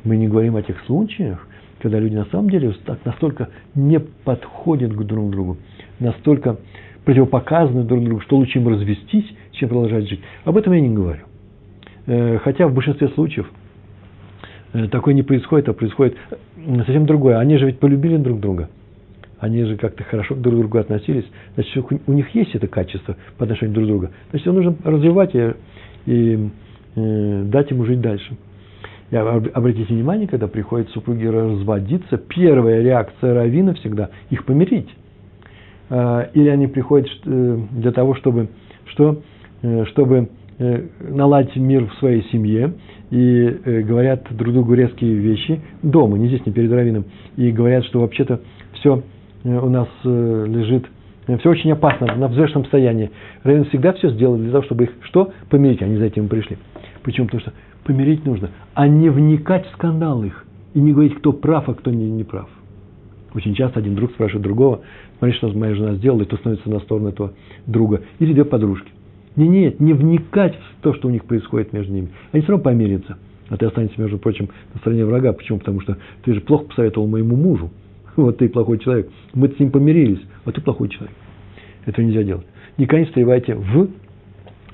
[0.04, 1.44] Мы не говорим о тех случаях,
[1.80, 5.56] когда люди на самом деле так, настолько не подходят к друг другу,
[5.98, 6.59] настолько
[7.04, 10.20] противопоказаны друг другу, что лучше им развестись, чем продолжать жить.
[10.44, 11.22] Об этом я не говорю.
[12.06, 13.50] Э, хотя в большинстве случаев–
[14.90, 16.16] такое не происходит, а происходит
[16.78, 17.38] совсем другое.
[17.38, 18.68] Они же ведь полюбили друг друга.
[19.38, 21.24] Они же как-то хорошо друг к другу относились.
[21.54, 24.09] Значит, у них есть это качество по отношению друг к другу.
[24.30, 25.52] Значит, его нужно развивать и,
[26.04, 26.50] и
[26.94, 28.37] э, дать ему жить дальше.
[29.11, 34.90] И обратите внимание, когда приходят супруги разводиться, первая реакция равина всегда их помирить.
[35.88, 38.48] Э, или они приходят э, для того, чтобы,
[38.85, 39.22] что,
[39.62, 40.28] э, чтобы
[40.61, 42.75] э, наладить мир в своей семье,
[43.11, 47.85] и э, говорят друг другу резкие вещи дома, не здесь, не перед раввином, и говорят,
[47.87, 48.40] что вообще-то
[48.75, 49.03] все
[49.42, 50.87] э, у нас лежит,
[51.27, 53.11] все очень опасно, на взвешенном состоянии.
[53.42, 55.33] Раввин всегда все сделал для того, чтобы их что?
[55.49, 56.59] Помирить, они за этим пришли.
[57.03, 57.27] Почему?
[57.27, 57.53] Потому что
[57.85, 61.90] помирить нужно, а не вникать в скандал их, и не говорить, кто прав, а кто
[61.90, 62.49] не, не прав.
[63.35, 64.81] Очень часто один друг спрашивает другого,
[65.18, 67.33] смотри, что моя жена сделала, и то становится на сторону этого
[67.66, 68.03] друга.
[68.18, 68.90] Или две подружки.
[69.36, 72.08] Не, нет, не вникать в то, что у них происходит между ними.
[72.32, 73.18] Они все равно помирятся.
[73.48, 75.32] А ты останешься, между прочим, на стороне врага.
[75.32, 75.58] Почему?
[75.58, 77.70] Потому что ты же плохо посоветовал моему мужу.
[78.16, 79.08] Вот ты плохой человек.
[79.34, 81.16] Мы с ним помирились, а ты плохой человек.
[81.86, 82.46] Этого нельзя делать.
[82.76, 83.88] Никогда не встревайте в,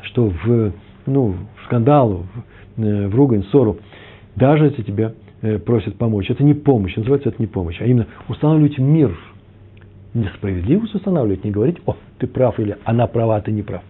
[0.03, 0.73] что в,
[1.07, 2.25] ну, в скандал,
[2.77, 3.79] в, э, в ругань, ссору.
[4.37, 6.31] Даже если тебя э, просят помочь.
[6.31, 7.81] Это не помощь, называется это не помощь.
[7.81, 9.17] А именно устанавливать мир.
[10.15, 13.83] Несправедливость устанавливать, не говорить, о, ты прав, или она права, а ты не прав.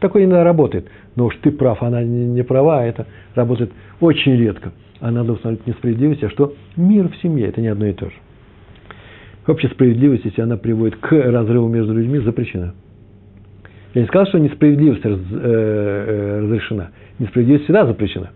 [0.00, 0.86] Такое иногда работает.
[1.14, 4.72] Но уж ты прав, она не права, а это работает очень редко.
[5.00, 6.54] А надо установить несправедливость, а что?
[6.76, 8.14] Мир в семье, это не одно и то же.
[9.46, 12.74] Вообще справедливость, если она приводит к разрыву между людьми, запрещена.
[13.94, 16.90] Я не сказал, что несправедливость раз, э, э, разрешена.
[17.18, 18.30] Несправедливость всегда запрещена.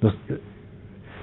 [0.00, 0.36] Но, э,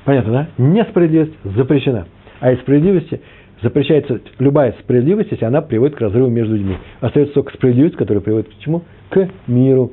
[0.03, 0.49] понятно, да?
[0.57, 2.07] Несправедливость запрещена.
[2.39, 3.21] А из справедливости
[3.61, 6.77] запрещается любая справедливость, если она приводит к разрыву между людьми.
[7.01, 8.83] Остается только справедливость, которая приводит к чему?
[9.09, 9.91] К миру.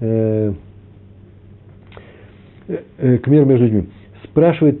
[0.00, 0.52] Э,
[2.68, 3.88] э, к миру между людьми.
[4.24, 4.80] Спрашивает,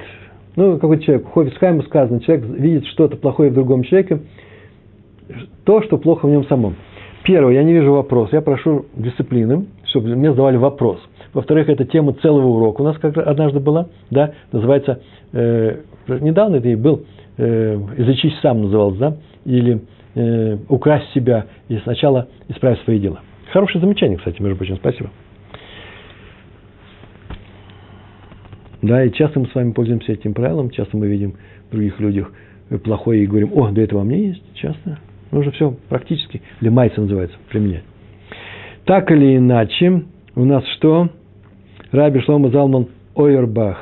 [0.56, 4.20] ну, какой-то человек, Хофисхайму сказано, человек видит что-то плохое в другом человеке,
[5.64, 6.76] то, что плохо в нем самом.
[7.24, 11.00] Первое, я не вижу вопроса, я прошу дисциплины, чтобы мне задавали вопрос.
[11.38, 16.66] Во-вторых, это тема целого урока у нас как однажды была, да, называется, э, недавно это
[16.66, 17.04] и был,
[17.36, 19.80] э, изучись сам назывался, да, или
[20.16, 23.20] э, украсть себя и сначала исправить свои дела.
[23.52, 25.10] Хорошее замечание, кстати, между прочим, спасибо.
[28.82, 31.36] Да, и часто мы с вами пользуемся этим правилом, часто мы видим
[31.68, 32.32] в других людях
[32.82, 34.98] плохое и говорим, о, да это во мне есть, часто.
[35.30, 37.84] Нужно все практически, лимайца называется, применять.
[38.86, 40.02] Так или иначе,
[40.34, 41.10] у нас что?
[41.90, 43.78] Раби Шлома Залман Ойербах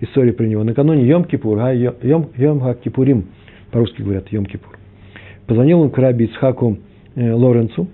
[0.00, 0.64] история про него.
[0.64, 3.26] Накануне Йом-Кипур, а Йом, Йом Кипурим,
[3.70, 4.74] по-русски говорят Йом-Кипур.
[5.46, 6.78] Позвонил он к раби Ицхаку
[7.14, 7.86] э, Лоренцу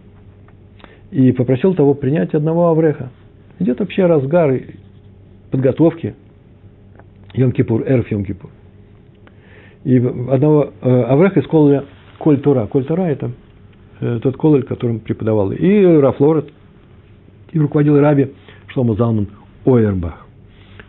[1.10, 3.10] и попросил того принять одного Авреха.
[3.58, 4.58] Идет вообще разгар
[5.50, 6.14] подготовки
[7.34, 8.48] Йом-Кипур, Эрф Йом-Кипур.
[9.84, 11.84] И одного э, Авреха из кололя
[12.18, 12.70] Коль Тура.
[12.72, 13.32] Это
[14.00, 16.50] э, тот кололь, которым преподавал и Рафлорет,
[17.52, 18.32] и руководил раби
[18.68, 19.28] Шлома Залман
[19.64, 20.26] Ойербах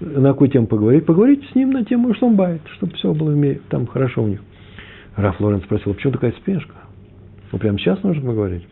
[0.03, 4.23] на какую тему поговорить, поговорить с ним на тему Шломбайт, чтобы все было там хорошо
[4.23, 4.41] у них.
[5.15, 6.75] Раф Лоренц спросил, почему такая спешка?
[7.51, 8.67] Ну, прямо сейчас нужно поговорить.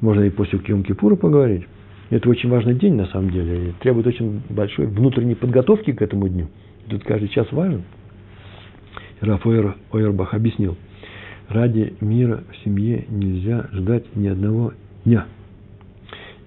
[0.00, 1.66] Можно и после Киум-Кипура поговорить.
[2.10, 6.28] Это очень важный день, на самом деле, и требует очень большой внутренней подготовки к этому
[6.28, 6.48] дню.
[6.88, 7.84] Тут каждый час важен.
[9.20, 10.76] Раф Ойербах объяснил,
[11.48, 14.72] ради мира в семье нельзя ждать ни одного
[15.04, 15.26] дня–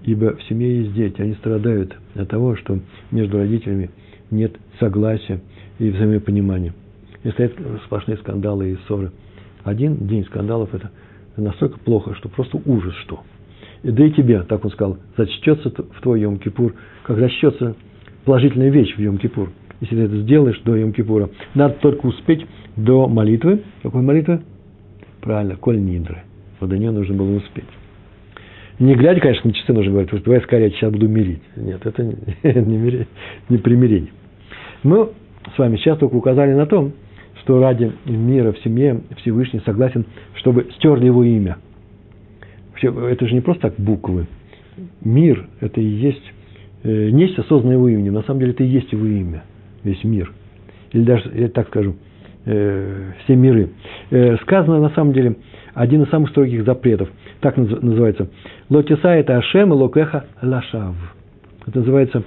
[0.06, 2.78] Ибо в семье есть дети, они страдают от того, что
[3.10, 3.90] между родителями
[4.30, 5.40] нет согласия
[5.80, 6.72] и взаимопонимания.
[7.24, 7.52] И стоят
[7.84, 9.10] сплошные скандалы и ссоры.
[9.64, 10.92] Один день скандалов– это
[11.36, 13.20] настолько плохо, что просто ужас что.
[13.82, 17.74] И да и тебе, так он сказал, зачтется в твой Йом-Кипур, как зачтется
[18.24, 19.48] положительная вещь в Йом-Кипур.
[19.80, 23.62] Если ты это сделаешь до Йом-Кипура, надо только успеть до молитвы.
[23.82, 24.40] Какой молитвы?
[25.20, 26.22] Правильно, Коль Нидры.
[26.60, 27.64] Вот до нее нужно было успеть.
[28.78, 31.40] Не глядя, конечно, на часы нужно говорить, что давай скорее, сейчас буду мирить.
[31.56, 32.14] Нет, это не,
[32.76, 33.08] мирить,
[33.48, 34.10] не примирение.
[34.82, 35.08] Мы
[35.54, 36.92] с вами сейчас только указали на том,
[37.40, 41.56] что ради мира в семье Всевышний согласен, чтобы стерли его имя.
[42.82, 44.26] Это же не просто так буквы.
[45.02, 46.32] Мир– это и есть
[46.82, 48.12] э, нечто, созданное его именем.
[48.12, 49.44] На самом деле это и есть его имя,
[49.84, 50.32] весь мир.
[50.92, 51.96] Или даже, я так скажу,
[52.46, 53.70] э, все миры.
[54.10, 55.36] Э, сказано на самом деле
[55.74, 57.08] один из самых строгих запретов.
[57.40, 58.28] Так называется.
[58.70, 60.94] Лотиса это Ашем, локеха лашав.
[61.66, 62.22] Это называется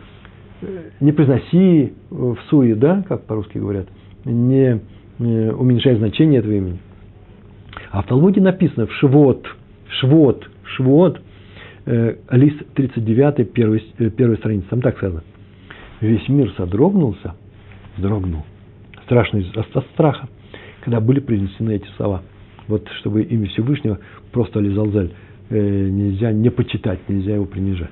[0.61, 0.65] э,
[0.99, 3.87] не произноси в суе, да, как по-русски говорят,
[4.25, 4.81] не
[5.17, 6.79] уменьшай значение этого имени.
[7.91, 9.45] А в Талмуде написано в Швот,
[9.99, 11.19] Швот, Швот,
[11.85, 13.79] лист 39, первой,
[14.15, 15.23] первой страницы, там так сказано.
[15.99, 17.35] Весь мир содрогнулся,
[17.97, 18.43] дрогнул,
[19.09, 20.29] страшно от страха,
[20.83, 22.21] когда были произнесены эти слова–
[22.69, 23.97] вот чтобы имя Всевышнего
[24.31, 25.11] просто Лизалзель
[25.49, 27.89] э, нельзя не почитать, нельзя его принижать.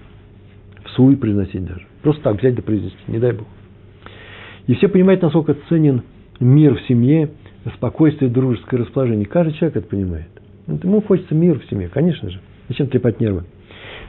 [0.86, 1.82] В суе произносить даже.
[2.04, 3.48] Просто так взять да произнести, не дай Бог.
[4.68, 6.04] И все понимают, насколько ценен
[6.40, 7.32] мир в семье,
[7.76, 9.26] спокойствие, дружеское расположение.
[9.26, 10.30] Каждый человек это понимает.
[10.68, 12.40] Ему хочется мир в семье, конечно же.
[12.70, 13.46] Зачем трепать нервы?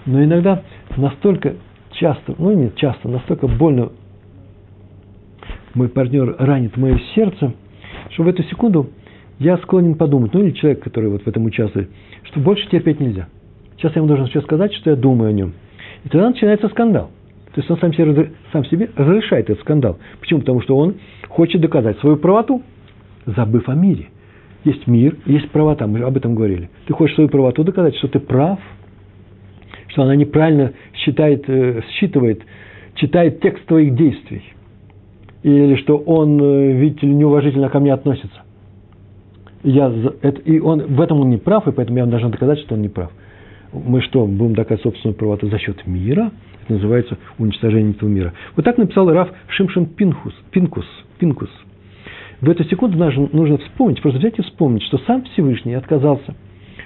[0.04, 0.62] Но иногда
[0.96, 1.54] настолько
[1.92, 3.90] часто, ну не часто, настолько больно
[5.74, 7.52] мой партнер ранит мое сердце,
[8.10, 8.90] что в эту секунду
[9.38, 11.90] я склонен подумать, ну или человек, который вот в этом участвует,
[12.24, 13.28] что больше терпеть нельзя.
[13.76, 15.52] Сейчас я ему должен все сказать, что я думаю о нем.
[16.04, 17.10] И тогда начинается скандал.
[17.54, 19.98] То есть он сам себе, сам себе разрешает этот скандал.
[20.20, 20.40] Почему?
[20.40, 20.96] Потому что он
[21.28, 22.62] хочет доказать свою правоту,
[23.26, 24.08] забыв о мире.
[24.64, 26.68] Есть мир, есть правота, мы об этом говорили.
[26.86, 28.58] Ты хочешь свою правоту доказать, что ты прав,
[29.88, 32.42] что она неправильно считает, э, считывает,
[32.94, 34.42] читает текст твоих действий.
[35.42, 38.42] Или что он, э, видите ли, неуважительно ко мне относится.
[39.62, 42.74] Я, это, и он, в этом он не прав, и поэтому я должен доказать, что
[42.74, 43.10] он не прав.
[43.72, 46.30] Мы что, будем доказать собственную правоту за счет мира?
[46.64, 48.32] Это называется уничтожение этого мира.
[48.56, 50.86] Вот так написал Раф Шимшин Пинхус, Пинкус,
[51.18, 51.50] Пинкус.
[52.40, 52.98] В эту секунду
[53.32, 56.34] нужно вспомнить, просто взять и вспомнить, что сам Всевышний отказался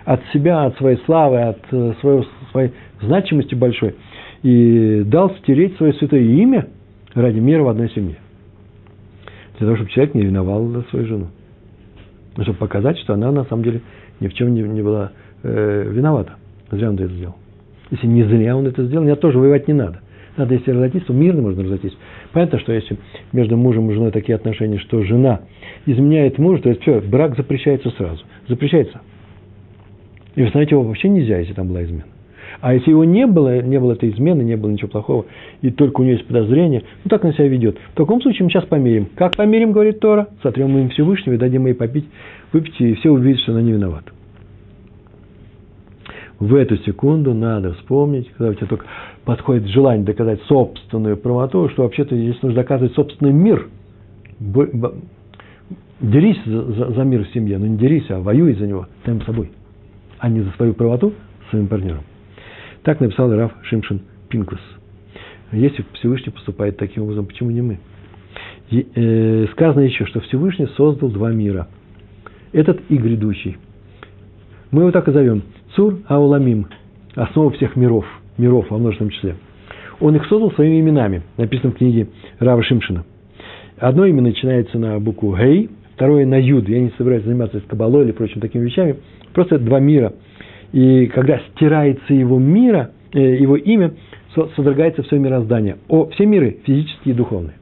[0.04, 3.94] от себя, от своей славы, от э, своего, своей значимости большой,
[4.42, 6.68] и дал стереть свое святое имя
[7.14, 8.16] ради мира в одной семье.
[9.58, 11.26] Для того, чтобы человек не ревновал свою жену.
[12.40, 13.82] Чтобы показать, что она на самом деле
[14.20, 15.12] ни в чем не, не была
[15.42, 16.34] э, виновата.
[16.70, 17.36] Зря он это сделал.
[17.90, 20.00] Если не зря он это сделал, мне тоже воевать не надо.
[20.36, 21.96] Надо, если разойтись, то мирно можно разойтись.
[22.32, 22.96] Понятно, что если
[23.32, 25.42] между мужем и женой такие отношения, что жена
[25.84, 28.22] изменяет мужа, то есть все, брак запрещается сразу.
[28.48, 29.02] Запрещается.
[30.34, 32.11] И установить его вообще нельзя, если там была измена.
[32.62, 35.26] А если его не было, не было этой измены, не было ничего плохого,
[35.60, 37.76] и только у него есть подозрение, ну так он себя ведет.
[37.92, 39.08] В таком случае мы сейчас помирим.
[39.16, 40.28] Как помирим, говорит Тора?
[40.42, 42.06] Сотрем им Всевышнего и дадим ей попить,
[42.52, 44.12] выпить, и все увидят, что она не виновата
[46.42, 48.86] в эту секунду надо вспомнить, когда у тебя только
[49.24, 53.68] подходит желание доказать собственную правоту, что вообще-то здесь нужно доказывать собственный мир.
[56.00, 59.52] Дерись за, за мир в семье, но не дерись, а воюй за него самим собой,
[60.18, 61.12] а не за свою правоту
[61.50, 62.02] своим партнером.
[62.82, 64.58] Так написал Раф Шимшин Пинкус.
[65.52, 67.78] Если Всевышний поступает таким образом, почему не мы?
[68.70, 71.68] И, э, сказано еще, что Всевышний создал два мира.
[72.52, 73.58] Этот и грядущий.
[74.70, 75.42] Мы его так и зовем.
[75.76, 76.66] Цур Ауламим,
[77.14, 78.06] основа всех миров,
[78.38, 79.36] миров во множественном числе.
[80.00, 83.04] Он их создал своими именами, написано в книге Рава Шимшина.
[83.78, 86.68] Одно имя начинается на букву Гей, второе на Юд.
[86.68, 88.96] Я не собираюсь заниматься с кабалой или прочими такими вещами.
[89.34, 90.14] Просто это два мира.
[90.72, 93.92] И когда стирается его мира, э, его имя,
[94.56, 95.76] содрогается все мироздание.
[95.88, 97.56] О, все миры физические и духовные.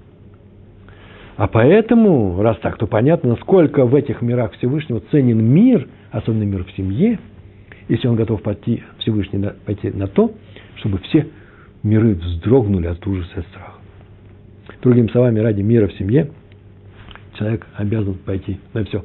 [1.37, 6.64] А поэтому, раз так, то понятно, насколько в этих мирах Всевышнего ценен мир, особенно мир
[6.64, 7.18] в семье–
[7.90, 10.33] если он готов пойти, Всевышний пойти на то,
[10.77, 11.27] чтобы все
[11.83, 13.73] миры вздрогнули от ужаса и страха.
[14.81, 16.31] Другими словами, ради мира в семье
[17.37, 19.05] человек обязан пойти на все.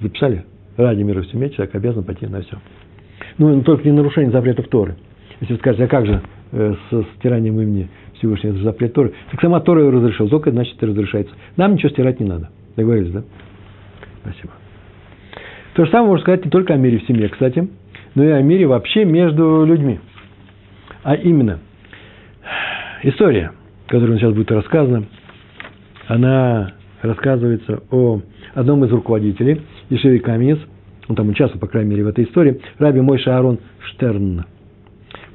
[0.00, 0.44] Записали?
[0.76, 2.58] Ради мира в семье человек обязан пойти на все.
[3.38, 4.96] Ну, только не нарушение запретов Торы.
[5.40, 6.20] Если вы скажете, а как же
[6.52, 9.12] э, с стиранием имени Всевышнего, это же запрет Торы.
[9.30, 11.34] Так сама Тора разрешила, только значит это разрешается.
[11.56, 12.50] Нам ничего стирать не надо.
[12.76, 13.22] Договорились, да?
[14.22, 14.52] Спасибо.
[15.74, 17.68] То же самое можно сказать не только о мире в семье, кстати
[18.14, 20.00] но и о мире вообще между людьми.
[21.02, 21.58] А именно,
[23.02, 23.52] история,
[23.88, 25.04] которая сейчас будет рассказана,
[26.06, 28.20] она рассказывается о
[28.54, 30.58] одном из руководителей Ишеви Каминец,
[31.12, 34.44] он там участвовал, по крайней мере, в этой истории, Раби Мой Шаарон Штерн.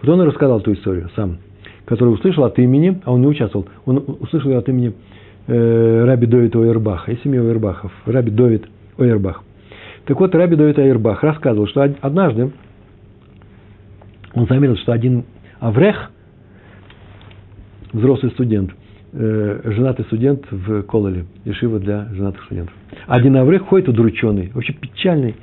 [0.01, 1.37] Вот он и рассказал эту историю сам,
[1.85, 4.93] которую услышал от имени, а он не участвовал, он услышал ее от имени
[5.45, 8.65] э, Раби Довид Ойербаха, из семьи Ойербахов, Раби Довид
[8.97, 9.43] Ойербах.
[10.05, 12.51] Так вот, Раби Довид Ойербах рассказывал, что однажды
[14.33, 15.25] он заметил, что один
[15.59, 16.09] Аврех,
[17.93, 18.71] взрослый студент,
[19.13, 22.73] э, женатый студент в Кололе, Ешива для женатых студентов.
[23.05, 25.35] Один Аврех ходит удрученный, вообще печальный,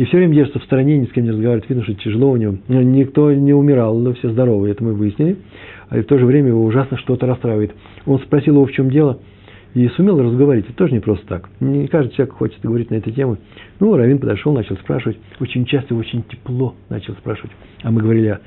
[0.00, 2.36] и все время держится в стороне, ни с кем не разговаривает, видно, что тяжело у
[2.36, 2.56] него.
[2.68, 5.36] Никто не умирал, все здоровы, это мы выяснили.
[5.90, 7.72] А в то же время его ужасно что-то расстраивает.
[8.06, 9.18] Он спросил его, в чем дело–
[9.74, 10.64] и сумел разговорить.
[10.64, 11.48] Это тоже не просто так.
[11.60, 13.38] Не каждый человек хочет говорить на эту тему.
[13.78, 15.18] Ну, Равин подошел, начал спрашивать.
[15.38, 17.52] Очень часто, очень тепло начал спрашивать.
[17.82, 18.38] А мы говорили,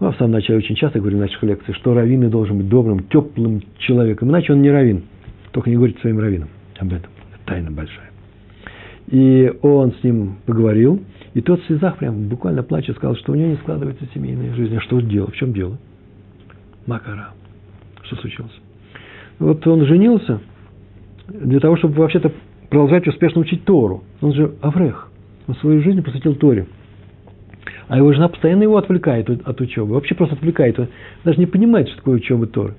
[0.00, 3.04] ну, в самом начале очень часто говорим в наших лекциях, что раввин должен быть добрым,
[3.04, 4.30] теплым человеком.
[4.30, 5.04] Иначе он не раввин.
[5.52, 7.10] Только не говорит своим раввинам об этом.
[7.32, 8.09] Это тайна большая.
[9.10, 11.00] И он с ним поговорил,
[11.34, 14.76] и тот в слезах прям буквально плача сказал, что у него не складывается семейная жизнь.
[14.76, 15.30] А что дело?
[15.30, 15.78] В чем дело?
[16.86, 17.30] Макара.
[18.02, 18.52] Что случилось?
[19.38, 20.40] Вот он женился,
[21.28, 22.32] для того, чтобы вообще-то
[22.68, 24.04] продолжать успешно учить Тору.
[24.20, 25.10] Он же Аврех.
[25.46, 26.66] Он свою жизнь посвятил Торе.
[27.88, 29.94] А его жена постоянно его отвлекает от учебы.
[29.94, 30.78] Вообще просто отвлекает.
[30.78, 30.88] Он
[31.24, 32.74] даже не понимает, что такое учеба Торы.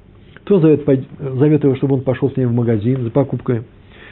[0.45, 0.86] То зовет,
[1.19, 3.63] зовет его, чтобы он пошел с ней в магазин за покупкой.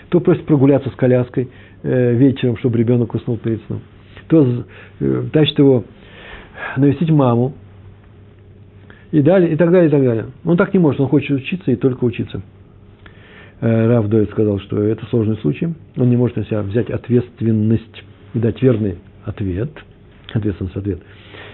[0.09, 1.49] То просит прогуляться с коляской
[1.83, 3.81] э, вечером, чтобы ребенок уснул перед сном.
[4.27, 4.65] То
[4.99, 5.83] э, тащит его
[6.77, 7.53] навестить маму.
[9.11, 10.25] И, далее, и так далее, и так далее.
[10.45, 12.41] Он так не может, он хочет учиться и только учиться.
[13.61, 18.03] Э, Рав Дойд сказал, что это сложный случай, он не может на себя взять ответственность
[18.33, 18.95] и дать верный
[19.25, 19.71] ответ,
[20.33, 20.99] ответственность ответ.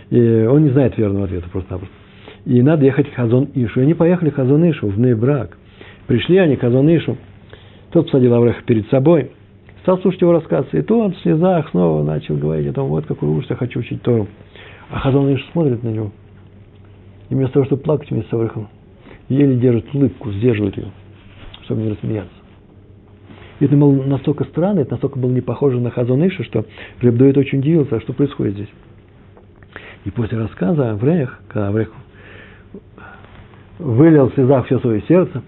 [0.09, 1.95] И он не знает верного ответа просто-напросто.
[2.45, 3.79] И надо ехать в Хазон Ишу.
[3.79, 5.57] И они поехали в Хазон Ишу, в Нейбрак.
[6.07, 7.17] Пришли они к Хазон Ишу.
[7.95, 9.31] Тот посадил Авреха перед собой,
[9.83, 10.65] стал слушать его рассказ.
[10.73, 13.79] И то он в слезах снова начал говорить о том, вот какой ужас, я хочу
[13.79, 14.27] учить Тору.
[14.89, 16.11] А Хазон Ишу смотрит на него.
[17.29, 18.67] И вместо того, чтобы плакать вместе с Аврехом,
[19.29, 20.87] еле держит улыбку, сдерживает ее
[21.63, 22.35] чтобы не рассмеяться.
[23.61, 26.65] И это было настолько странно, это настолько было не похоже на Хазон Иша, что
[26.99, 28.69] Ребдует очень удивился, а что происходит здесь.
[30.03, 31.93] И после рассказа Аврех, когда Аврех
[33.79, 35.41] вылил в слезах все свое сердце,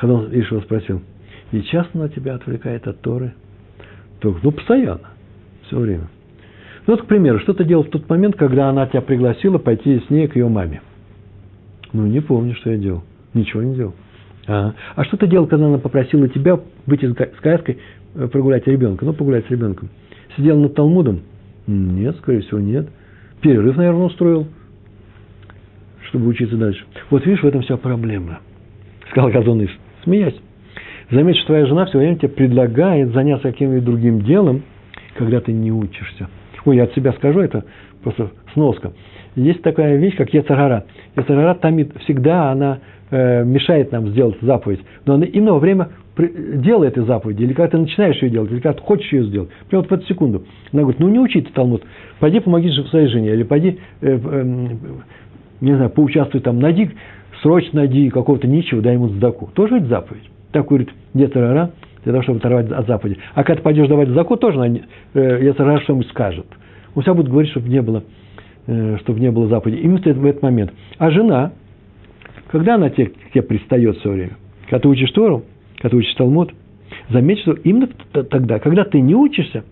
[0.00, 1.02] Хазон Иша спросил,
[1.52, 3.34] и часто она тебя отвлекает от Торы?
[4.20, 5.10] То, ну, постоянно,
[5.66, 6.08] все время.
[6.86, 10.00] Ну, вот, к примеру, что ты делал в тот момент, когда она тебя пригласила пойти
[10.00, 10.80] с ней к ее маме?
[11.92, 13.02] Ну, не помню, что я делал.
[13.34, 13.94] Ничего не делал.
[14.46, 17.78] А, а что ты делал, когда она попросила тебя выйти с коляской,
[18.14, 19.04] э, прогулять ребенка?
[19.04, 19.90] Ну, погулять с ребенком.
[20.36, 21.20] Сидел над Талмудом?
[21.66, 22.88] Нет, скорее всего, нет.
[23.42, 24.46] Перерыв, наверное, устроил,
[26.08, 26.82] чтобы учиться дальше.
[27.10, 28.40] Вот видишь, в этом вся проблема,
[29.10, 29.70] сказал Казоныш,
[30.04, 30.36] смеясь.
[31.10, 34.62] Заметь, что твоя жена все время тебе предлагает заняться каким-нибудь другим делом,
[35.16, 36.28] когда ты не учишься.
[36.64, 37.64] Ой, я от себя скажу, это
[38.02, 38.92] просто сноска.
[39.34, 40.84] Есть такая вещь, как Ецарара.
[41.16, 42.80] Ецарара томит всегда, она
[43.12, 47.78] Э, мешает нам сделать заповедь, но она во время делает этой заповеди, или когда ты
[47.78, 50.44] начинаешь ее делать, или когда ты хочешь ее сделать, прямо вот в эту секунду.
[50.72, 51.82] Она говорит, ну не учи ты Талмуд,
[52.20, 54.44] пойди помоги своей жене, или пойди, э, э,
[55.60, 56.92] не знаю, поучаствуй там, найди,
[57.42, 59.50] срочно найди какого-то ничего, дай ему сдаку.
[59.54, 60.28] Тоже ведь заповедь.
[60.52, 61.72] Так говорит Ецарара,
[62.04, 63.18] для того, чтобы оторвать от заповеди.
[63.34, 64.58] А когда ты пойдешь давать заку, тоже
[65.14, 66.46] э, Ецарара что-нибудь скажет.
[66.94, 68.02] Он всегда будет говорить, чтобы не было,
[68.66, 69.80] э, чтобы не было заповеди.
[69.80, 70.72] Именно в этот момент.
[70.98, 71.52] А жена,
[72.50, 74.36] когда она тебе, тебе пристает все время?
[74.64, 75.44] Когда ты учишь Тору,
[75.76, 76.52] когда ты учишь Талмуд,
[77.10, 79.64] заметь, что именно тогда, когда ты не учишься,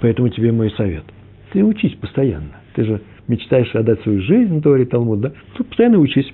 [0.00, 1.04] поэтому тебе мой совет.
[1.52, 2.60] Ты учись постоянно.
[2.74, 5.32] Ты же мечтаешь отдать свою жизнь Торе Талмуд, да?
[5.56, 6.30] Тут постоянно учись.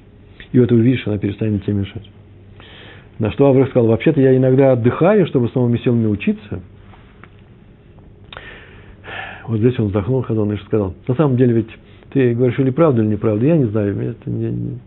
[0.53, 2.09] И вот увидишь, она перестанет тебе мешать.
[3.19, 6.61] На что Авраам сказал, вообще-то я иногда отдыхаю, чтобы с новыми силами учиться.
[9.47, 11.69] Вот здесь он вздохнул, Хазон, и сказал, на самом деле ведь
[12.11, 14.79] ты говоришь или правду, или неправду, я не знаю, это не,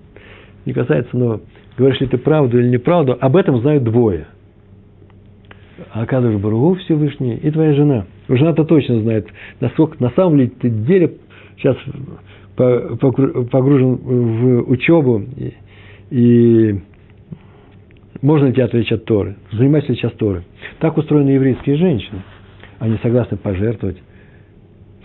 [0.66, 1.42] не касается, но
[1.78, 4.28] говоришь ли ты правду или неправду, об этом знают двое.
[5.92, 8.06] Акадыш Баругу Всевышний и твоя жена.
[8.30, 9.28] Жена-то точно знает,
[9.60, 11.16] насколько на самом ли ты деле
[11.58, 11.78] сейчас
[12.56, 15.54] погружен в учебу, и,
[16.10, 16.80] и
[18.22, 20.44] можно ли отвлечь от Торы, занимайся сейчас Торы.
[20.80, 22.22] Так устроены еврейские женщины.
[22.80, 23.98] Они согласны пожертвовать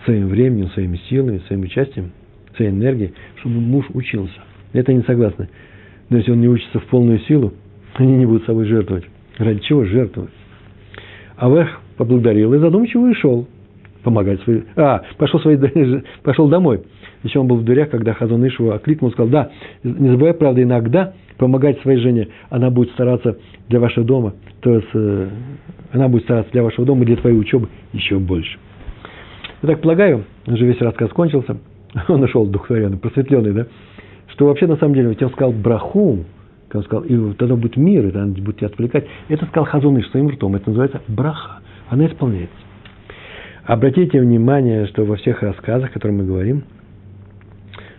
[0.05, 2.11] своим временем, своими силами, своим участием,
[2.55, 4.41] своей энергией, чтобы муж учился.
[4.73, 5.49] Это не согласны.
[6.09, 7.53] Но если он не учится в полную силу,
[7.95, 9.05] они не будут собой жертвовать.
[9.37, 10.31] Ради чего жертвовать?
[11.37, 13.47] Авех поблагодарил и задумчиво ушел
[14.03, 14.63] помогать своей...
[14.75, 15.57] А, пошел, своей...
[16.23, 16.81] пошел домой.
[17.23, 19.51] Еще он был в дверях, когда Хазон Ишева окликнул, сказал, да,
[19.83, 22.29] не забывай, правда, иногда помогать своей жене.
[22.49, 23.37] Она будет стараться
[23.69, 25.29] для вашего дома, то есть э,
[25.91, 28.57] она будет стараться для вашего дома и для твоей учебы еще больше.
[29.61, 31.57] Я так полагаю, уже весь рассказ кончился.
[32.07, 33.67] Он ушел духовенный, просветленный, да?
[34.31, 36.25] что вообще на самом деле, ведь он сказал браху,
[36.73, 39.05] он сказал, и тогда будет мир, и тогда будет тебя отвлекать.
[39.27, 42.55] Это сказал Хазуныш своим ртом, это называется браха, она исполняется.
[43.65, 46.63] Обратите внимание, что во всех рассказах, о которых мы говорим,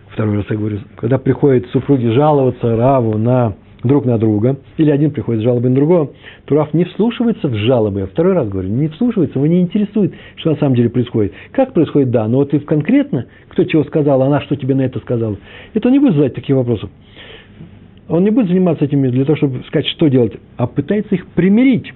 [0.09, 3.55] второй раз я говорю, когда приходят супруги жаловаться Раву на
[3.85, 6.11] друг на друга, или один приходит с жалобой на другого,
[6.45, 8.01] то Рав не вслушивается в жалобы.
[8.01, 11.33] Я второй раз говорю, не вслушивается, его не интересует, что на самом деле происходит.
[11.53, 15.01] Как происходит, да, но вот ты конкретно, кто чего сказал, она что тебе на это
[15.01, 15.37] сказала,
[15.75, 16.91] это не будет задать таких вопросов.
[18.09, 21.93] Он не будет заниматься этими для того, чтобы сказать, что делать, а пытается их примирить.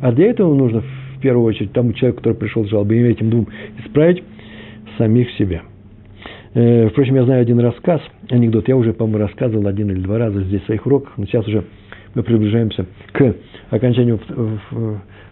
[0.00, 0.82] А для этого нужно,
[1.24, 3.48] первую очередь, тому человеку, который пришел с жалобой, этим двум
[3.78, 4.22] исправить
[4.98, 5.62] самих себя–
[6.54, 8.00] Э, впрочем, я знаю один рассказ,
[8.30, 11.46] анекдот, я уже, по-моему, рассказывал один или два раза здесь в своих уроках, но сейчас
[11.48, 11.64] уже
[12.14, 13.34] мы приближаемся к
[13.70, 14.20] окончанию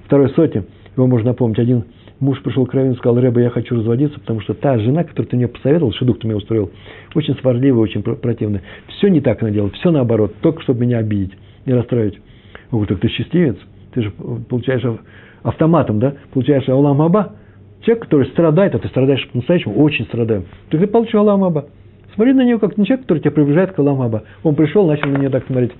[0.06, 0.64] второй соти.
[0.96, 1.60] Его можно напомнить.
[1.60, 1.84] Один
[2.18, 5.28] муж пришел к Равину и сказал, Рэба, я хочу разводиться, потому что та жена, которую
[5.28, 6.72] ты мне посоветовал, шедук ты мне устроил,
[7.14, 8.62] очень сварливая, очень противная.
[8.88, 11.32] Все не так она делает, все наоборот, только чтобы меня обидеть
[11.66, 12.16] и расстроить.
[12.72, 13.56] Он говорит, так ты счастливец,
[13.94, 14.82] ты же получаешь
[15.42, 17.32] автоматом, да, получаешь Аллам Аба,
[17.82, 21.66] Человек, который страдает, а ты страдаешь по-настоящему, очень страдаю, то ты получишь Аллам Аба.
[22.14, 24.22] Смотри на него, как на человек, который тебя приближает к Аллам Аба.
[24.44, 25.72] Он пришел, начал на нее так смотреть.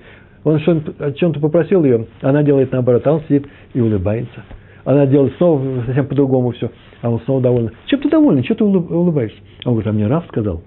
[0.43, 0.59] Он
[0.99, 4.43] о чем-то попросил ее, она делает наоборот, а он сидит и улыбается.
[4.83, 6.69] Она делает снова совсем по-другому все,
[7.01, 7.71] а он снова доволен.
[7.85, 9.37] Чем ты доволен, что ты улыбаешься?
[9.63, 10.61] Он говорит, а мне Раф сказал,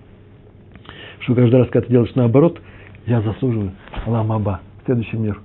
[1.19, 2.59] что каждый раз, когда ты делаешь наоборот,
[3.05, 3.73] я заслуживаю
[4.07, 5.39] ламаба, следующий мир.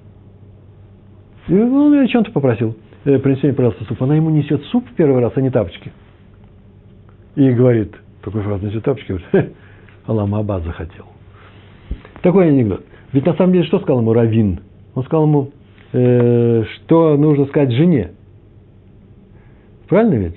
[1.49, 2.77] И он ее о чем-то попросил.
[3.03, 4.01] Э, принеси мне, пожалуйста, суп.
[4.03, 5.91] Она ему несет суп в первый раз, а не тапочки.
[7.35, 9.53] И говорит, такой фразу несет тапочки, говорит,
[10.05, 11.05] Аламаба захотел.
[12.21, 12.83] Такой анекдот.
[13.13, 14.59] Ведь на самом деле что сказал ему Равин?
[14.93, 15.51] Он сказал ему,
[15.93, 18.11] э, что нужно сказать жене.
[19.87, 20.35] Правильно ведь?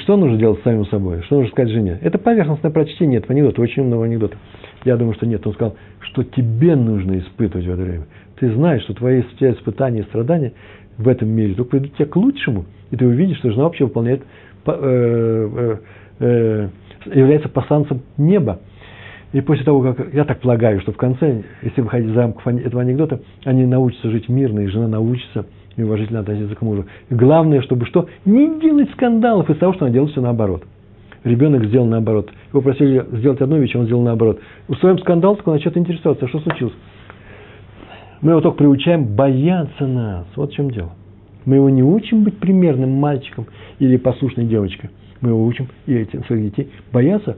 [0.00, 1.22] Что нужно делать с самим собой?
[1.22, 1.98] Что нужно сказать жене?
[2.00, 4.36] Это поверхностное прочтение этого анекдота, очень умного анекдота.
[4.84, 5.44] Я думаю, что нет.
[5.46, 8.06] Он сказал, что тебе нужно испытывать в это время.
[8.38, 10.52] Ты знаешь, что твои испытания и страдания
[10.98, 14.22] в этом мире только придут тебе к лучшему, и ты увидишь, что жена вообще выполняет,
[14.66, 15.76] э, э,
[16.20, 16.68] э,
[17.14, 18.60] является посланцем неба.
[19.32, 22.82] И после того, как, я так полагаю, что в конце, если выходить за рамков этого
[22.82, 26.86] анекдота, они научатся жить мирно, и жена научится и уважительно относиться к мужу.
[27.10, 28.08] И главное, чтобы что?
[28.24, 30.64] Не делать скандалов из того, что она делает все наоборот.
[31.24, 32.30] Ребенок сделал наоборот.
[32.50, 34.40] Его просили сделать одну вещь, он сделал наоборот.
[34.68, 36.74] Устроим скандал, только он начнет интересоваться, что случилось.
[38.26, 40.26] Мы его только приучаем бояться нас.
[40.34, 40.90] Вот в чем дело.
[41.44, 43.46] Мы его не учим быть примерным мальчиком
[43.78, 44.90] или послушной девочкой.
[45.20, 47.36] Мы его учим и этим своих детей бояться,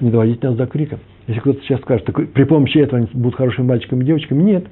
[0.00, 1.00] не доводить нас до крика.
[1.26, 4.68] Если кто-то сейчас скажет, так при помощи этого они будут хорошими мальчиками и девочками, нет.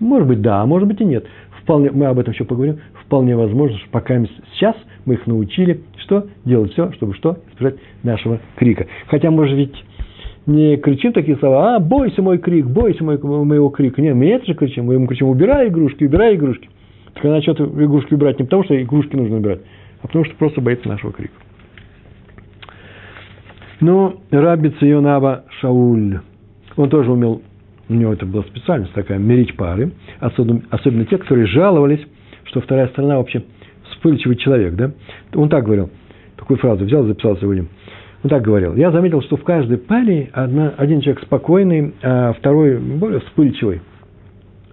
[0.00, 1.24] Может быть, да, а может быть и нет.
[1.62, 2.78] Вполне, мы об этом еще поговорим.
[3.04, 4.20] Вполне возможно, что пока
[4.54, 7.38] сейчас мы их научили, что делать все, чтобы что?
[7.52, 8.88] Избежать нашего крика.
[9.06, 9.76] Хотя, может ведь,
[10.46, 14.02] не кричим такие слова, а, бойся мой крик, бойся мой, моего крика.
[14.02, 16.68] Нет, мы это же кричим, мы ему кричим, убирай игрушки, убирай игрушки.
[17.14, 19.60] Так она что-то игрушки убирать не потому, что игрушки нужно убирать,
[20.02, 21.34] а потому что просто боится нашего крика.
[23.80, 26.20] Но ну, Раби Ционава Шауль,
[26.76, 27.42] он тоже умел,
[27.88, 32.00] у него это была специальность такая, мерить пары, особенно, особенно те, которые жаловались,
[32.44, 33.42] что вторая сторона вообще
[33.90, 34.92] вспыльчивый человек, да?
[35.34, 35.90] Он так говорил,
[36.36, 37.66] такую фразу взял, записал сегодня.
[38.24, 38.74] Он так говорил.
[38.74, 43.82] Я заметил, что в каждой паре одна, один человек спокойный, а второй более вспыльчивый.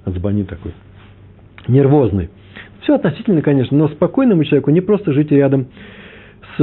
[0.06, 0.72] Отзвони такой.
[1.68, 2.30] Нервозный.
[2.82, 5.68] Все относительно, конечно, но спокойному человеку не просто жить рядом
[6.58, 6.62] с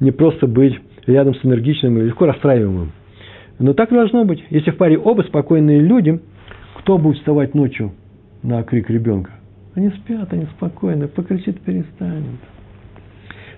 [0.00, 2.92] не просто быть рядом с энергичным и легко расстраиваемым.
[3.58, 4.44] Но так должно быть.
[4.50, 6.20] Если в паре оба спокойные люди,
[6.76, 7.92] кто будет вставать ночью
[8.42, 9.30] на крик ребенка?
[9.74, 12.24] Они спят, они спокойно, покричит, перестанет.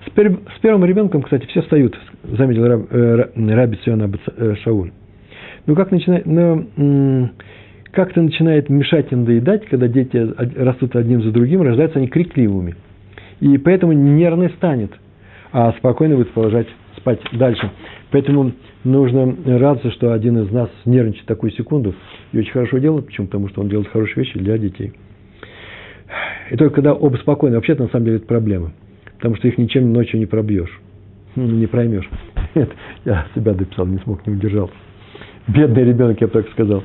[0.07, 4.91] С, пер, с первым ребенком, кстати, все встают, заметил раб, э, Раби Сиона э, Шауль.
[5.67, 7.31] Но как начинает, но,
[7.93, 12.75] как-то начинает мешать им доедать, когда дети растут одним за другим, рождаются они крикливыми.
[13.41, 14.93] И поэтому нервный станет
[15.53, 17.71] а спокойно будет продолжать спать дальше.
[18.11, 18.53] Поэтому
[18.85, 21.95] нужно радоваться, что один из нас нервничает такую секунду
[22.33, 23.07] и очень хорошо делает.
[23.07, 23.27] Почему?
[23.27, 24.93] Потому что он делает хорошие вещи для детей.
[26.51, 28.73] И только когда оба спокойны, вообще-то на самом деле это проблема.
[29.23, 30.81] Потому что их ничем ночью не пробьешь.
[31.37, 32.11] Не проймешь.
[32.55, 32.73] Это
[33.05, 34.75] я себя дописал, не смог, не удержался.
[35.47, 36.83] Бедный ребенок, я бы так сказал.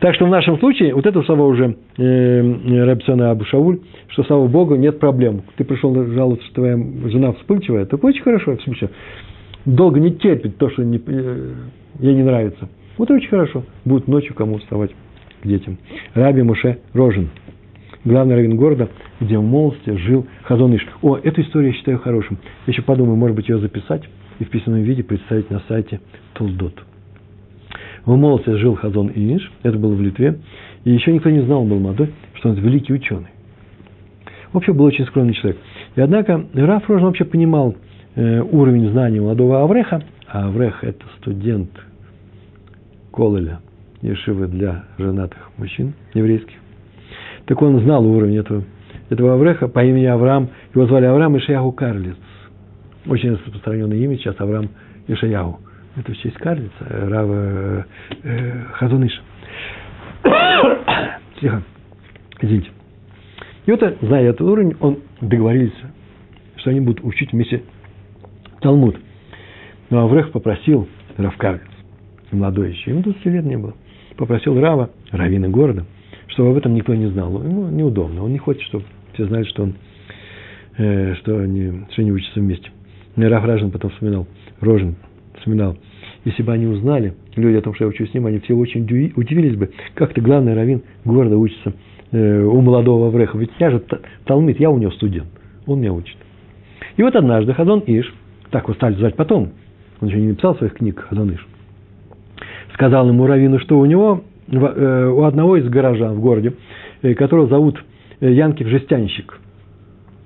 [0.00, 3.78] Так что в нашем случае, вот это слова уже э, Рабсона Абу Шауль,
[4.08, 5.42] что, слава Богу, нет проблем.
[5.56, 6.76] Ты пришел жаловаться, что твоя
[7.06, 8.90] жена вспыльчивая, так очень хорошо, в смысле,
[9.64, 11.52] долго не терпит то, что не, э,
[12.00, 12.68] ей не нравится.
[12.96, 13.62] Вот очень хорошо.
[13.84, 14.90] Будет ночью кому вставать
[15.40, 15.78] к детям.
[16.14, 17.30] Раби Муше Рожин,
[18.08, 18.88] главный раввин города,
[19.20, 20.84] где в молодости жил Хазоныш.
[21.02, 22.38] О, эту историю я считаю хорошим.
[22.66, 24.02] Я еще подумаю, может быть, ее записать
[24.38, 26.00] и в письменном виде представить на сайте
[26.34, 26.74] Толдот.
[28.04, 30.38] В молодости жил Хазон Иш, это было в Литве,
[30.84, 33.28] и еще никто не знал, был молодой, что он великий ученый.
[34.52, 35.58] Вообще был очень скромный человек.
[35.94, 37.74] И однако Раф Рожин вообще понимал
[38.14, 41.70] э, уровень знаний молодого Авреха, а Аврех– это студент
[43.12, 43.60] Колеля,
[44.00, 46.54] Ешивы для женатых мужчин еврейских.
[47.48, 48.62] Так он знал уровень этого,
[49.08, 50.50] этого Авреха по имени Авраам.
[50.74, 52.14] Его звали Авраам Ишаяху Карлиц.
[53.06, 54.68] Очень распространенное имя сейчас Авраам
[55.06, 55.58] Ишаяху.
[55.96, 57.82] Это в честь Карлица, э, Рава э,
[58.22, 59.22] э, Хазуныша.
[61.40, 61.62] Тихо.
[62.42, 62.68] Извините.
[63.64, 65.72] И вот, зная этот уровень, он договорились,
[66.56, 67.62] что они будут учить вместе
[68.60, 68.96] Талмуд.
[69.88, 70.86] Но Аврех попросил
[71.16, 71.62] Рав Карлиц,
[72.30, 73.72] молодой еще, ему 20 лет не было,
[74.18, 75.86] попросил Рава, равина города,
[76.38, 77.42] чтобы об этом никто не знал.
[77.42, 78.84] Ему неудобно, он не хочет, чтобы
[79.14, 79.74] все знали, что он
[80.76, 82.70] э, что они, что они учатся вместе.
[83.16, 84.28] Раф Ражин потом вспоминал,
[84.60, 84.94] Рожин
[85.36, 85.76] вспоминал,
[86.24, 88.82] если бы они узнали, люди о том, что я учусь с ним, они все очень
[89.16, 91.72] удивились бы, как то главный раввин города учится
[92.12, 93.36] э, у молодого Авреха.
[93.36, 93.82] Ведь я же
[94.24, 95.26] Талмит, я у него студент,
[95.66, 96.18] он меня учит.
[96.96, 98.14] И вот однажды Хазон Иш,
[98.52, 99.50] так его стали звать потом,
[100.00, 101.44] он еще не написал своих книг, Хазон Иш,
[102.74, 106.54] сказал ему Равину, что у него, у одного из гаража в городе,
[107.02, 107.82] э, которого зовут
[108.20, 109.38] Янкив Жестянщик,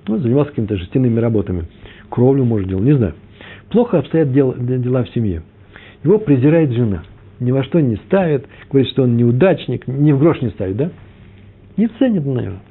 [0.07, 1.65] ну, занимался какими-то жестяными работами,
[2.09, 3.13] кровлю, может, делал, не знаю.
[3.69, 5.43] Плохо обстоят дела, дела в семье.
[6.03, 7.03] Его презирает жена.
[7.39, 10.91] Ни во что не ставит, говорит, что он неудачник, ни в грош не ставит, да?
[11.77, 12.61] Не ценит, наверное.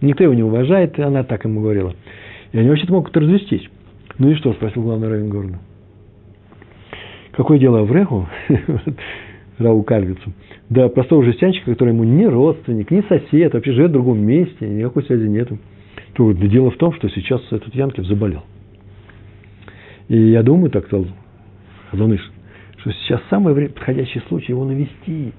[0.00, 1.94] Никто его не уважает, и она так ему говорила.
[2.52, 3.68] И они вообще-то могут развестись.
[4.18, 5.58] Ну и что, спросил главный равен города.
[7.32, 8.26] Какое дело Авреху,
[9.58, 10.32] Рау Кальвицу,
[10.70, 15.04] да простого жестянщика, который ему не родственник, не сосед, вообще живет в другом месте, никакой
[15.04, 15.58] связи нету.
[16.14, 18.44] То да дело в том, что сейчас этот Янкев заболел.
[20.08, 21.06] И я думаю, так сказал
[21.90, 22.20] Адоныш,
[22.78, 25.34] что сейчас самый время, подходящий случай его навестить,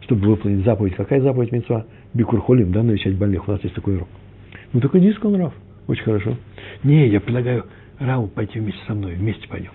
[0.00, 0.94] чтобы выполнить заповедь.
[0.94, 1.86] Какая заповедь Мецва?
[2.12, 3.48] Бикурхолим, да, навещать больных.
[3.48, 4.08] У нас есть такой урок.
[4.72, 5.54] Ну, только иди, сказал Раф.
[5.86, 6.36] Очень хорошо.
[6.82, 7.64] Не, я предлагаю
[7.98, 9.70] Раву пойти вместе со мной, вместе пойдем.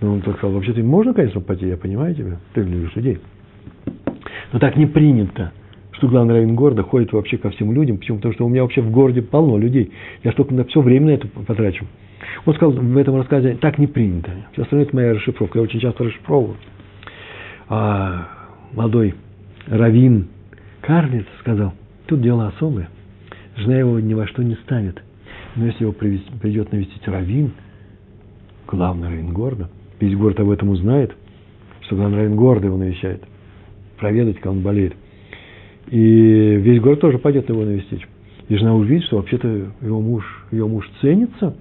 [0.00, 3.18] Ну, он так сказал, вообще-то можно, конечно, пойти, я понимаю тебя, ты любишь людей.
[4.52, 5.52] Но так не принято,
[5.92, 7.96] что главный равен города ходит вообще ко всем людям.
[7.98, 8.18] Почему?
[8.18, 9.92] Потому что у меня вообще в городе полно людей.
[10.22, 11.86] Я столько на все время на это потрачу.
[12.44, 14.30] Он сказал в этом рассказе, так не принято.
[14.52, 15.58] Все остальное это моя расшифровка.
[15.58, 16.56] Я очень часто расшифровываю.
[17.68, 18.28] А
[18.72, 19.14] молодой
[19.66, 20.28] равин
[20.82, 21.72] Карлиц сказал,
[22.06, 22.88] тут дело особое.
[23.56, 25.02] Жена его ни во что не ставит.
[25.56, 27.52] Но если его придет навестить равин,
[28.66, 29.70] главный равин города,
[30.00, 31.14] весь город об этом узнает,
[31.82, 33.22] что главный равин города его навещает,
[33.98, 34.94] проведать, как он болеет.
[35.88, 38.04] И весь город тоже пойдет его навестить.
[38.48, 39.48] И жена увидит, что вообще-то
[39.80, 41.56] его муж, ее муж ценится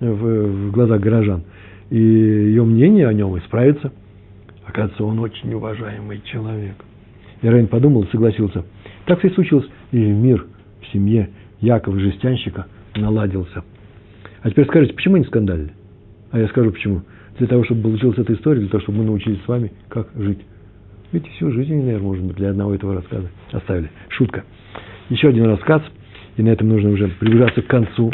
[0.00, 1.42] в, в глазах горожан.
[1.90, 3.92] И ее мнение о нем исправится.
[4.66, 6.76] Оказывается, он очень уважаемый человек.
[7.42, 8.64] И Рейн подумал и согласился.
[9.06, 9.66] Так все и случилось.
[9.92, 10.46] И мир
[10.80, 11.30] в семье
[11.60, 12.66] Якова Жестянщика
[12.96, 13.62] наладился.
[14.42, 15.72] А теперь скажите, почему они скандалили?
[16.30, 17.02] А я скажу почему.
[17.38, 20.40] Для того, чтобы получилась эта история, для того, чтобы мы научились с вами, как жить.
[21.12, 23.90] Ведь всю жизнь, наверное, быть, для одного этого рассказа оставили.
[24.08, 24.44] Шутка.
[25.10, 25.82] Еще один рассказ,
[26.36, 28.10] и на этом нужно уже приближаться к концу.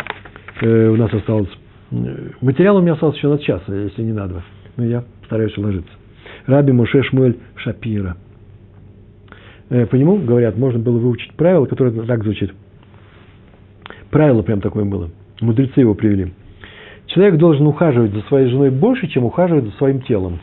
[0.60, 1.50] Э, у нас осталось...
[1.92, 4.42] Э, материал у меня остался еще на час, если не на два.
[4.76, 5.92] Но я стараюсь уложиться.
[6.46, 8.16] Раби Моше Шмуэль Шапира.
[9.68, 12.52] Э, по нему, говорят, можно было выучить правило, которое так звучит.
[14.10, 15.10] Правило прям такое было.
[15.40, 16.32] Мудрецы его привели.
[17.14, 20.38] Человек должен ухаживать за своей женой больше, чем ухаживать за своим телом.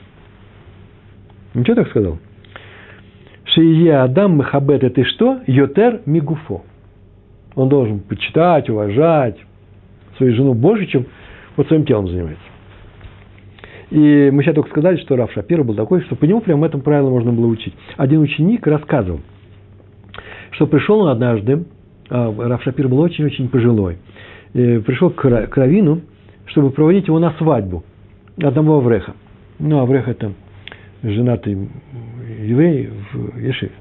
[1.53, 2.17] Ничего так сказал?
[3.45, 5.39] Шие Адам Махабет это что?
[5.47, 6.63] Йотер Мигуфо.
[7.55, 9.37] Он должен почитать, уважать
[10.17, 11.05] свою жену больше, чем
[11.55, 12.43] вот своим телом занимается.
[13.89, 16.81] И мы сейчас только сказали, что Раф Шапира был такой, что по нему прямо этом
[16.81, 17.73] правилу можно было учить.
[17.95, 19.21] Один ученик рассказывал,
[20.51, 21.63] что пришел он однажды,
[22.09, 23.99] а Раф Шапир был очень-очень пожилой,
[24.51, 25.23] пришел к
[25.55, 26.01] Равину,
[26.47, 27.83] чтобы проводить его на свадьбу
[28.41, 29.13] одного Авреха.
[29.59, 30.33] Ну, Аврех– это
[31.03, 31.69] женатый
[32.41, 33.71] еврей в Ешиве.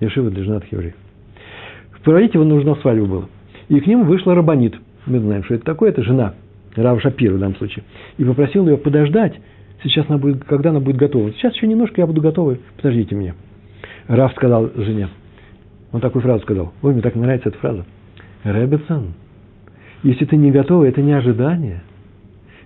[0.00, 0.94] Ешива для женатых евреев.
[2.02, 3.28] Проводить его нужно свадьбу было.
[3.68, 4.74] И к нему вышла Рабанит.
[5.06, 5.90] Мы знаем, что это такое.
[5.90, 6.34] Это жена
[6.76, 7.84] Рава Шапира в данном случае.
[8.18, 9.34] И попросил ее подождать.
[9.82, 11.32] Сейчас она будет, когда она будет готова.
[11.32, 12.56] Сейчас еще немножко я буду готова.
[12.76, 13.34] Подождите меня.
[14.06, 15.08] Рав сказал жене.
[15.92, 16.72] Он такую фразу сказал.
[16.82, 17.86] Ой, мне так нравится эта фраза.
[18.44, 19.14] Ребетсон,
[20.04, 21.82] если ты не готова, это не ожидание.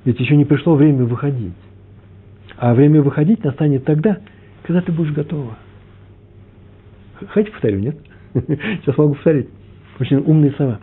[0.05, 1.55] Ведь еще не пришло время выходить.
[2.57, 4.19] А время выходить настанет тогда,
[4.65, 5.57] когда ты будешь готова.
[7.29, 7.97] Хотите повторю, нет?
[8.35, 9.49] Сейчас могу повторить.
[10.01, 10.81] Очень умные слова.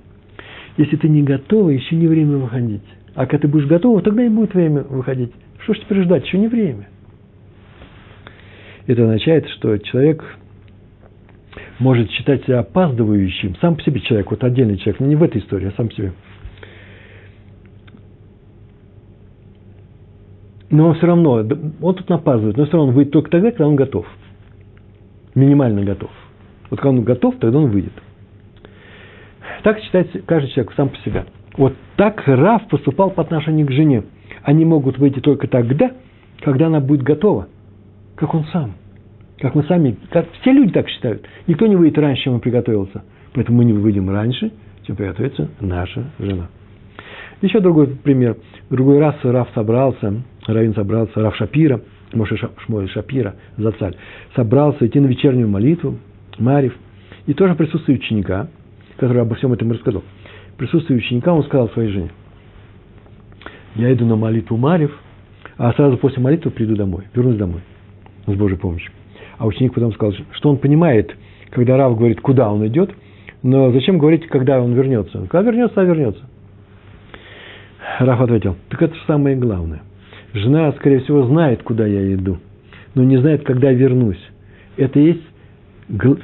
[0.77, 2.83] Если ты не готова, еще не время выходить.
[3.15, 5.31] А когда ты будешь готова, тогда и будет время выходить.
[5.59, 6.25] Что ж теперь ждать?
[6.25, 6.87] Еще не время.
[8.87, 10.23] Это означает, что человек
[11.79, 15.67] может считать себя опаздывающим, сам по себе человек, вот отдельный человек, не в этой истории,
[15.67, 16.13] а сам по себе.
[20.69, 23.67] Но он все равно, он тут напаздывает, но все равно он выйдет только тогда, когда
[23.67, 24.05] он готов.
[25.35, 26.09] Минимально готов.
[26.69, 27.93] Вот когда он готов, тогда он выйдет.
[29.63, 31.25] Так считает каждый человек сам по себе.
[31.57, 34.03] Вот так Раф поступал по отношению к жене.
[34.43, 35.91] Они могут выйти только тогда,
[36.41, 37.47] когда она будет готова,
[38.15, 38.73] как он сам.
[39.39, 41.25] Как мы сами, как все люди так считают.
[41.47, 43.03] Никто не выйдет раньше, чем он приготовился.
[43.33, 44.51] Поэтому мы не выйдем раньше,
[44.83, 46.47] чем приготовится наша жена.
[47.41, 48.37] Еще другой пример.
[48.69, 51.81] В другой раз Раф собрался, Равин собрался, Раф Шапира,
[52.13, 53.95] Моше Шмуэль Шапира, Зацаль,
[54.35, 55.97] собрался идти на вечернюю молитву,
[56.37, 56.75] Марив,
[57.25, 58.47] и тоже присутствие ученика,
[58.97, 60.03] который обо всем этом рассказал.
[60.53, 62.11] В присутствии ученика он сказал своей жене,
[63.75, 64.97] я иду на молитву Марив,
[65.57, 67.61] а сразу после молитвы приду домой, вернусь домой
[68.25, 68.91] с Божьей помощью.
[69.37, 71.15] А ученик потом сказал, что он понимает,
[71.49, 72.91] когда Рав говорит, куда он идет,
[73.43, 75.27] но зачем говорить, когда он вернется?
[75.29, 76.21] Когда вернется, а вернется.
[77.99, 79.81] Раф ответил, так это же самое главное.
[80.35, 82.39] Жена, скорее всего, знает, куда я иду,
[82.93, 84.19] но не знает, когда вернусь.
[84.75, 85.23] Это есть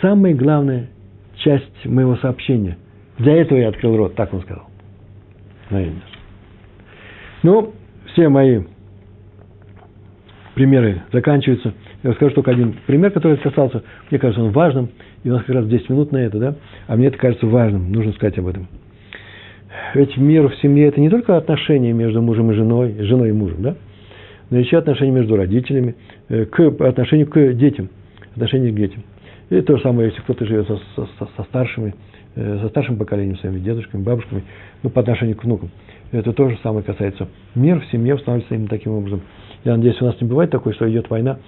[0.01, 0.89] самая главная
[1.37, 2.77] часть моего сообщения.
[3.17, 4.63] Для этого я открыл рот, так он сказал.
[7.41, 7.73] Ну,
[8.11, 8.63] все мои
[10.55, 11.73] примеры заканчиваются.
[12.03, 14.89] Я расскажу только один пример, который касался, мне кажется, он важным,
[15.23, 16.55] и у нас как раз 10 минут на это, да,
[16.87, 18.67] а мне это кажется важным, нужно сказать об этом.
[19.93, 23.61] Ведь мир в семье– это не только отношения между мужем и женой, женой и мужем,
[23.61, 23.75] да,
[24.51, 25.95] но еще отношения между родителями,
[26.29, 27.89] э, к отношению к детям,
[28.35, 29.03] отношение к детям.
[29.49, 31.95] И то же самое, если кто-то живет со, со, со старшими,
[32.35, 34.43] э, со старшим поколением, своими дедушками, бабушками,
[34.83, 35.71] ну, по отношению к внукам.
[36.11, 37.29] Это то же самое касается.
[37.55, 39.21] Мир в семье устанавливается именно таким образом.
[39.63, 41.39] Я надеюсь, у нас не бывает такое, что идет война,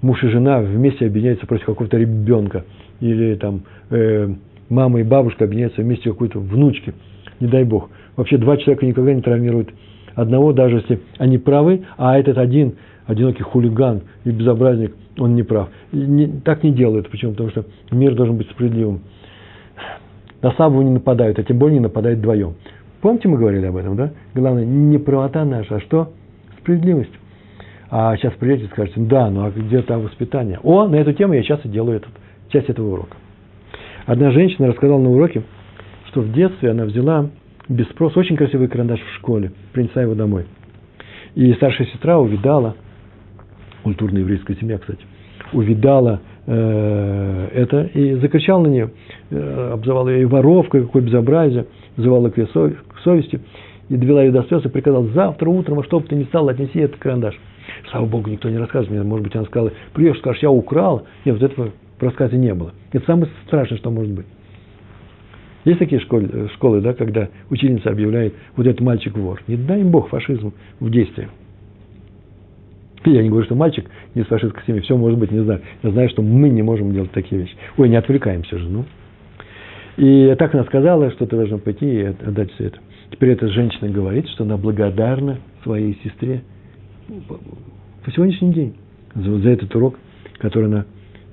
[0.00, 2.64] муж и жена вместе объединяются против какого-то ребенка,
[3.00, 4.28] или там э,
[4.70, 6.94] мама и бабушка объединяются вместе какой-то внучки,
[7.40, 7.90] не дай бог.
[8.16, 9.70] Вообще два человека никогда не травмируют
[10.16, 12.74] одного, даже если они правы, а этот один,
[13.06, 15.68] одинокий хулиган и безобразник, он не прав.
[15.92, 17.08] Не, так не делают.
[17.08, 17.32] Почему?
[17.32, 19.02] Потому что мир должен быть справедливым.
[20.42, 22.54] На слабого не нападают, а тем более не нападают вдвоем.
[23.00, 24.10] Помните, мы говорили об этом, да?
[24.34, 26.12] Главное, не правота наша, а что?
[26.60, 27.12] Справедливость.
[27.88, 30.58] А сейчас придете и скажете, да, ну а где там воспитание?
[30.62, 32.10] О, на эту тему я сейчас и делаю этот,
[32.48, 33.16] часть этого урока.
[34.06, 35.42] Одна женщина рассказала на уроке,
[36.08, 37.28] что в детстве она взяла
[37.68, 40.46] без спроса очень красивый карандаш в школе, принесла его домой.
[41.34, 42.76] И старшая сестра увидала,
[43.82, 45.00] культурная еврейская семья, кстати,
[45.52, 48.90] увидала э, это и закричала на нее,
[49.30, 52.48] э, обзывала ее воровкой, какое безобразие, взывала к ее
[53.04, 53.40] совести,
[53.88, 56.48] и довела ее до слез и приказала, завтра утром, во что бы ты ни стал,
[56.48, 57.38] отнеси этот карандаш.
[57.90, 61.04] Слава Богу, никто не рассказывает мне, может быть, она сказала, приедешь, скажешь, я украла.
[61.24, 62.72] Нет, вот этого в рассказе не было.
[62.92, 64.26] Это самое страшное, что может быть.
[65.66, 69.42] Есть такие школы, э, школы, да, когда ученица объявляет, вот этот мальчик вор.
[69.48, 71.28] Не дай им Бог фашизм в действии.
[73.04, 75.60] Я не говорю, что мальчик не с фашистской семьи, все может быть, не знаю.
[75.82, 77.54] Я знаю, что мы не можем делать такие вещи.
[77.76, 78.84] Ой, не отвлекаемся же, ну.
[79.96, 82.78] И так она сказала, что ты должен пойти и отдать все это.
[83.10, 86.42] Теперь эта женщина говорит, что она благодарна своей сестре
[87.26, 88.76] по сегодняшний день
[89.16, 89.98] за, за этот урок,
[90.38, 90.84] который она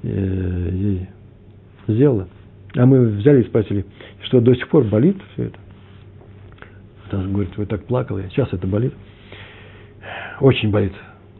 [0.01, 1.07] э, ей
[1.87, 2.27] сделала.
[2.75, 3.85] А мы взяли и спросили,
[4.23, 5.59] что до сих пор болит все это.
[7.11, 8.93] Она говорит, вы так плакала, сейчас это болит.
[10.41, 10.93] Очень болит,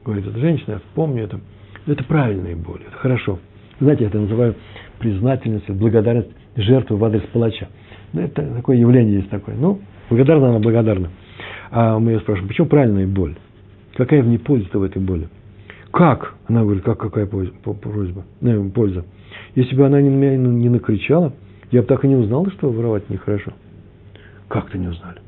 [0.06, 1.40] говорит эта женщина, я помню это.
[1.88, 3.40] Это правильная боль, это хорошо.
[3.80, 4.56] Знаете, я это называю
[5.00, 7.68] признательность, благодарность жертвы в адрес палача.
[8.14, 9.56] Ну, это такое явление есть такое.
[9.56, 11.10] Ну, благодарна она, благодарна.
[11.72, 13.36] А мы ее спрашиваем, почему правильная боль?
[13.96, 15.28] Какая в ней польза в этой боли?
[15.92, 16.36] Как?
[16.48, 19.06] Она говорит, как какая просьба, э, польза?
[19.56, 21.34] Если бы она не, меня не накричала,
[21.72, 23.54] я бы так и не узнал, что воровать нехорошо.
[24.48, 25.20] Как-то не узнали.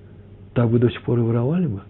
[0.54, 1.82] Так бы до сих пор и воровали бы.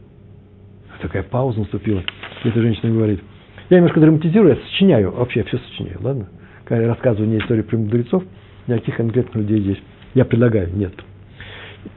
[1.02, 2.02] Такая пауза наступила.
[2.44, 3.22] Эта женщина говорит,
[3.70, 6.28] я немножко драматизирую, я сочиняю, вообще я все сочиняю, ладно?
[6.66, 8.24] Когда я рассказываю не историю про мудрецов,
[8.68, 9.78] никаких конкретных людей здесь.
[10.14, 10.94] Я предлагаю, нет.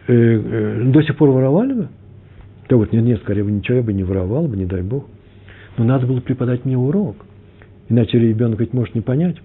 [0.06, 1.88] Э, э, до сих пор воровали бы?
[2.68, 5.06] Да вот, нет, нет, скорее бы ничего я бы не воровал бы, не дай бог.
[5.76, 7.16] Но надо было преподать мне урок.
[7.88, 9.36] Иначе ребенок ведь может не понять.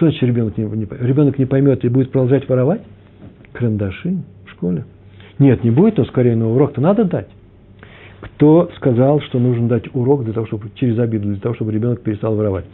[0.00, 2.80] Что значит ребенок не, не Ребенок не поймет и будет продолжать воровать?
[3.52, 4.86] Карандаши в школе.
[5.38, 7.28] Нет, не будет, но скорее на урок-то надо дать.
[8.22, 12.00] Кто сказал, что нужно дать урок для того, чтобы через обиду, для того, чтобы ребенок
[12.00, 12.64] перестал воровать?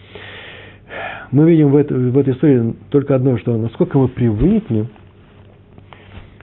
[1.33, 4.87] Мы видим в, это, в этой истории только одно, что насколько мы привыкли,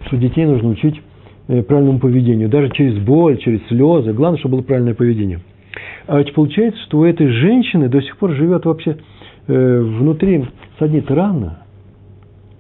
[0.06, 1.02] что детей нужно учить
[1.50, 4.14] Э, правильному поведению, даже через боль, через слезы.
[4.14, 5.42] Главное, чтобы было правильное поведение.
[6.08, 8.98] А ведь получается, что у этой женщины до сих пор живет вообще
[9.48, 10.46] внутри
[10.80, 11.64] саднит рана,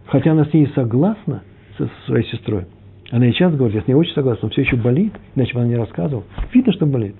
[0.07, 1.43] хотя она с ней согласна,
[1.77, 2.65] со своей сестрой.
[3.11, 5.61] Она и сейчас говорит, я с ней очень согласна, но все еще болит, иначе бы
[5.61, 6.23] она не рассказывала.
[6.53, 7.15] Видно, что болит.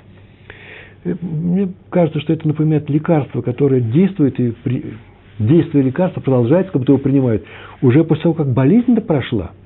[1.04, 4.94] Э, мне кажется, что это напоминает лекарство, которое действует, и при...
[5.40, 7.44] действие лекарства продолжается, как будто его принимают.
[7.82, 9.52] Уже после того, как болезнь-то прошла–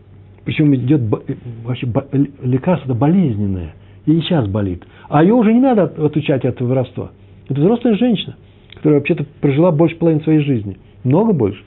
[0.48, 1.02] причем идет
[1.66, 1.92] вообще
[2.42, 3.74] лекарство болезненное,
[4.06, 4.82] и сейчас болит.
[5.10, 7.12] А ее уже не надо отучать от воровства.
[7.50, 8.38] Это взрослая женщина,
[8.78, 10.78] которая вообще-то прожила больше половины своей жизни.
[11.04, 11.62] Много больше.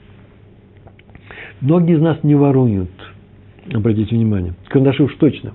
[1.61, 2.89] Многие из нас не воруют,
[3.71, 4.53] обратите внимание.
[4.69, 5.53] Карандаши уж точно.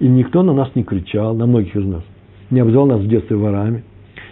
[0.00, 2.02] И никто на нас не кричал, на многих из нас.
[2.50, 3.84] Не обзывал нас в детстве ворами.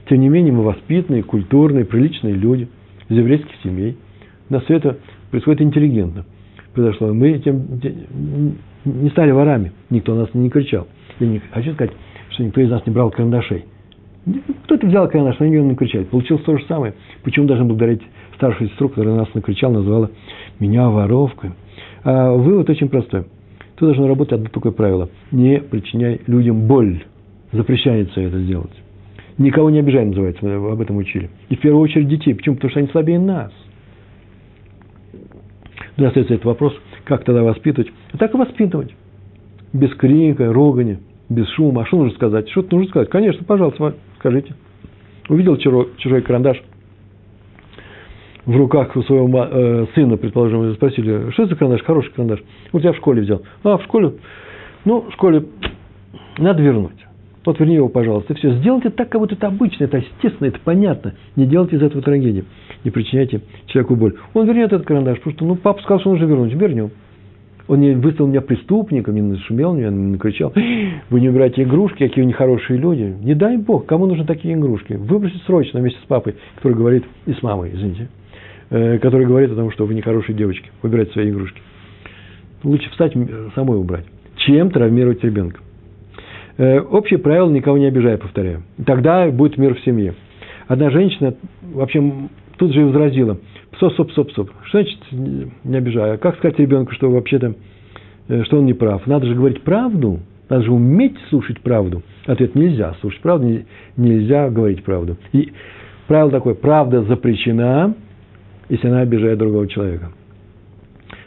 [0.08, 2.68] Тем не менее, мы воспитанные, культурные, приличные люди
[3.08, 3.96] из еврейских семей.
[4.48, 4.98] На все это
[5.30, 6.24] происходит интеллигентно
[6.74, 7.14] произошло.
[7.14, 7.80] Мы тем,
[8.84, 10.86] не стали ворами, никто нас не кричал.
[11.20, 11.92] Я не хочу сказать,
[12.30, 13.64] что никто из нас не брал карандашей.
[14.64, 16.08] Кто-то взял карандаш, на него накричать.
[16.08, 16.94] Получилось то же самое.
[17.22, 18.02] Почему должен благодарить
[18.36, 20.10] старшую сестру, которая нас накричала, назвала
[20.60, 21.52] меня воровкой?
[22.04, 23.24] А вывод очень простой.
[23.76, 25.10] Ты должен работать одно такое правило.
[25.30, 27.04] Не причиняй людям боль.
[27.52, 28.72] Запрещается это сделать.
[29.36, 31.28] Никого не обижай, называется, мы об этом учили.
[31.48, 32.34] И в первую очередь детей.
[32.34, 32.54] Почему?
[32.54, 33.52] Потому что они слабее нас.
[35.96, 37.92] Но ну, остается этот вопрос, как тогда воспитывать?
[38.12, 38.94] А так и воспитывать.
[39.72, 40.98] Без крика, ругани.
[41.28, 41.82] Без шума.
[41.82, 42.48] А что нужно сказать?
[42.50, 43.10] Что-то нужно сказать.
[43.10, 44.54] Конечно, пожалуйста, скажите.
[45.28, 46.62] Увидел чужой, карандаш
[48.46, 51.82] в руках у своего э, сына, предположим, спросили, что за карандаш?
[51.82, 52.40] Хороший карандаш.
[52.72, 53.42] Вот я в школе взял.
[53.62, 54.12] А, в школе?
[54.84, 55.44] Ну, в школе
[56.38, 56.92] надо вернуть.
[57.44, 58.54] Вот верни его, пожалуйста, и все.
[58.54, 61.14] Сделайте так, как будто это обычно, это естественно, это понятно.
[61.36, 62.44] Не делайте из этого трагедии.
[62.84, 64.14] Не причиняйте человеку боль.
[64.32, 66.54] Он вернет этот карандаш, потому что, ну, папа сказал, что нужно вернуть.
[66.54, 66.90] Вернем.
[67.66, 70.52] Он не выставил меня преступником, не нашумел меня, не накричал.
[71.10, 73.14] Вы не убираете игрушки, какие нехорошие люди.
[73.22, 74.94] Не дай Бог, кому нужны такие игрушки?
[74.94, 78.08] Выбросить срочно вместе с папой, который говорит, и с мамой, извините,
[78.70, 80.70] э, который говорит о том, что вы нехорошие девочки.
[80.82, 81.60] Выбирайте свои игрушки.
[82.62, 83.14] Лучше встать,
[83.54, 84.06] самой убрать,
[84.36, 85.60] чем травмировать ребенка.
[86.56, 88.62] Э, общее правило– никого не обижай, повторяю.
[88.84, 90.14] Тогда будет мир в семье.
[90.66, 92.02] Одна женщина, вообще,
[92.58, 93.38] тут же и возразила,
[93.76, 94.50] стоп, стоп, стоп, стоп.
[94.64, 94.98] Что значит
[95.64, 96.18] не обижаю?
[96.18, 97.54] Как сказать ребенку, что вообще-то,
[98.28, 99.06] э, что он не прав?
[99.06, 102.02] Надо же говорить правду, надо же уметь слушать правду.
[102.26, 103.62] Ответ– нельзя слушать правду,
[103.96, 105.16] нельзя говорить правду.
[105.32, 105.52] И
[106.06, 107.94] правило такое– правда запрещена,
[108.68, 110.12] если она обижает другого человека.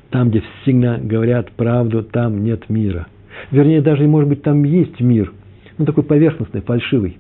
[0.10, 3.08] Там, где всегда говорят правду, там нет мира–
[3.52, 5.32] Вернее, даже, может быть, там есть мир,
[5.78, 7.18] ну, такой поверхностный, фальшивый.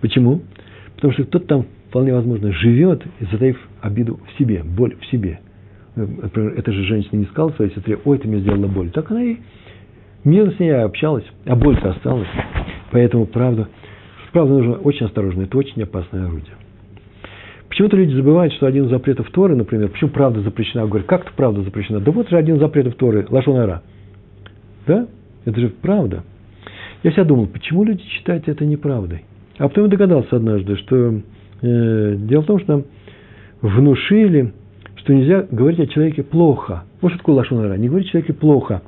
[0.00, 0.42] Почему?
[0.96, 5.40] Потому что кто-то там, вполне возможно, живет, затаив обиду в себе, боль в себе.
[5.94, 8.88] Например, эта же женщина не сказала своей сестре, ой, ты мне сделала боль.
[8.88, 9.36] Так она и
[10.24, 12.28] мирно с ней общалась, а боль-то осталась.
[12.92, 13.68] Поэтому правда,
[14.32, 16.54] правда нужно очень осторожно, это очень опасное орудие.
[17.68, 20.86] Почему-то люди забывают, что один из запретов Торы, например, почему правда запрещена?
[20.86, 22.00] Говорят, как это правда запрещена?
[22.00, 23.82] Да вот же один из запретов Торы, лашонара.
[24.86, 25.06] Да?
[25.44, 26.24] Это же правда.
[27.02, 29.24] Я всегда думал, почему люди считают это неправдой.
[29.58, 31.20] А потом я догадался однажды, что э,
[31.62, 32.84] дело в том, что
[33.60, 34.52] внушили,
[34.96, 36.84] что нельзя говорить о человеке плохо.
[37.00, 37.74] Вот что такое лошонара.
[37.74, 38.82] Не говорить о человеке плохо.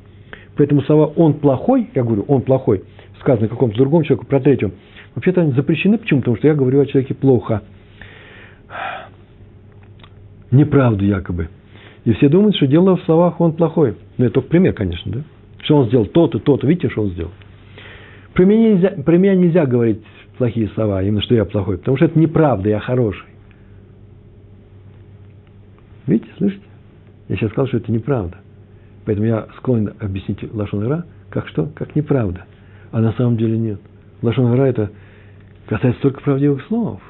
[0.57, 2.85] Поэтому слова «он плохой», я говорю «он плохой»,
[3.21, 4.73] сказано какому-то другому человеку, про третьего,
[5.15, 5.99] вообще-то они запрещены.
[5.99, 6.21] Почему?
[6.21, 7.63] Потому что я говорю о человеке плохо.
[10.51, 11.49] Неправду якобы.
[12.05, 13.97] И все думают, что дело в словах «он плохой».
[14.19, 15.21] Ну, это только пример, конечно, да?
[15.65, 16.67] что он сделал то-то, то-то.
[16.67, 17.31] Видите, что он сделал?
[18.35, 20.03] Про меня, нельзя, про меня нельзя говорить
[20.39, 23.27] плохие слова, именно что я плохой, потому что это неправда, я хороший.
[26.07, 26.65] Видите, слышите?
[27.29, 28.37] Я сейчас сказал, что это неправда.
[29.07, 31.67] Поэтому я склонен объяснить Лашон как что?
[31.75, 32.45] Как неправда.
[32.93, 33.81] А на самом деле нет.
[34.23, 34.91] Лашон это
[35.67, 37.01] касается только правдивых слов.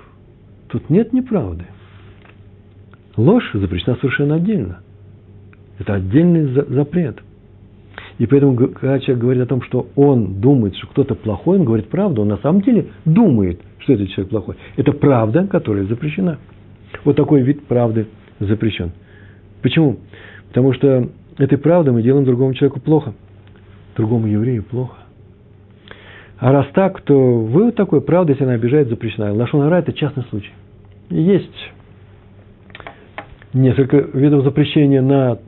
[0.69, 1.65] Тут нет неправды.
[3.17, 4.81] Ложь запрещена совершенно отдельно.
[5.79, 7.21] Это отдельный запрет–
[8.19, 11.89] и поэтому, когда человек говорит о том, что он думает, что кто-то плохой, он говорит
[11.89, 14.57] правду, он на самом деле думает, что этот человек плохой.
[14.77, 16.39] Это правда, которая запрещена.
[17.05, 18.07] Вот такой вид правды
[18.39, 18.93] запрещен.
[19.63, 19.99] Почему?
[20.49, 21.09] Потому что
[21.39, 23.15] этой правдой мы делаем другому человеку плохо.
[23.97, 24.97] Другому еврею плохо.
[26.39, 29.33] А раз так, то вывод такой, правда, если она обижает, запрещена.
[29.33, 30.53] Лашон это частный случай.
[31.11, 31.73] Есть
[33.53, 35.39] несколько видов запрещения на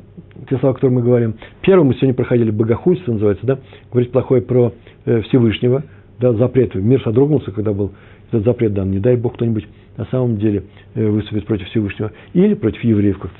[0.48, 1.34] те слова, о которых мы говорим.
[1.62, 3.58] Первым мы сегодня проходили богохульство, называется, да,
[3.90, 4.72] говорить плохое про
[5.04, 5.84] э, Всевышнего,
[6.20, 6.74] да, запрет.
[6.74, 7.92] Мир содрогнулся, когда был
[8.28, 8.90] этот запрет дан.
[8.90, 9.66] Не дай Бог кто-нибудь
[9.96, 10.64] на самом деле
[10.94, 12.12] э, выступит против Всевышнего.
[12.34, 13.30] Или против евреев, как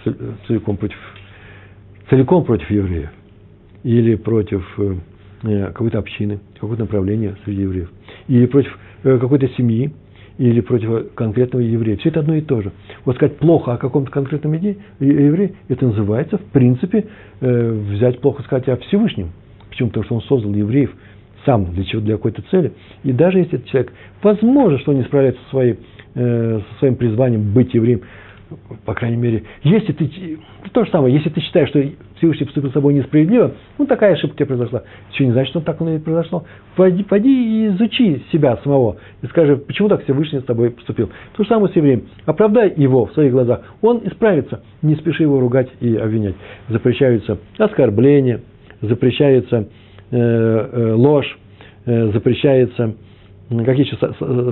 [0.47, 0.97] целиком против,
[2.11, 3.11] целиком против евреев.
[3.82, 4.97] Или против э,
[5.42, 7.90] какой-то общины, какого-то направления среди евреев.
[8.28, 9.92] Или против какой-то семьи,
[10.39, 11.97] или против конкретного еврея.
[11.97, 12.72] Все это одно и то же.
[13.05, 17.07] Вот сказать плохо о каком-то конкретном еврее, это называется, в принципе,
[17.41, 19.30] э, взять плохо сказать о Всевышнем.
[19.70, 19.89] Почему?
[19.89, 20.95] Потому что он создал евреев
[21.45, 22.72] сам для чего для какой-то цели.
[23.05, 25.78] И даже если этот человек, возможно, что он не справляется со, своей,
[26.14, 28.03] э, со своим призванием быть евреем,
[28.84, 30.38] по крайней мере, если ты,
[30.72, 31.82] то же самое, если ты считаешь, что
[32.16, 34.82] Всевышний поступил с тобой несправедливо, ну, такая ошибка у тебя произошла,
[35.12, 36.44] еще не значит, что так оно и произошло.
[36.76, 41.11] Пойди, пойди и изучи себя самого, и скажи, почему так Всевышний с тобой поступил.
[41.36, 42.05] То же самое с евреем.
[42.24, 46.36] Оправдай его в своих глазах, он исправится, не спеши его ругать и обвинять.
[46.68, 48.42] Запрещаются оскорбления,
[48.80, 49.68] запрещается
[50.11, 51.38] э, э, ложь,
[51.84, 52.94] э, запрещается
[53.49, 53.97] какие еще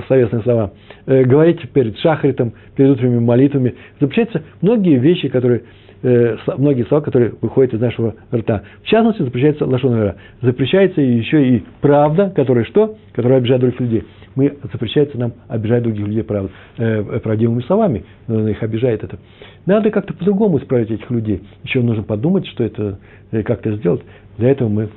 [0.07, 0.73] словесные слова,
[1.07, 3.75] э, говорить перед шахритом, перед утренними молитвами.
[4.01, 5.63] Запрещаются многие вещи, которые,
[6.03, 8.63] э, многие слова, которые выходят из нашего рта.
[8.83, 10.17] В частности, запрещается лошонара.
[10.43, 12.97] Запрещается еще и правда, которая что?
[13.13, 14.05] Которая обижает других людей.
[14.37, 19.19] Мы, запрещается нам обижать других людей прав, э, правдивыми словами, но их обижает это.
[19.67, 21.43] Надо как-то по-другому исправить этих людей.
[21.65, 22.99] Еще нужно подумать, что это,
[23.31, 24.03] как это сделать.
[24.39, 24.89] Для этого мы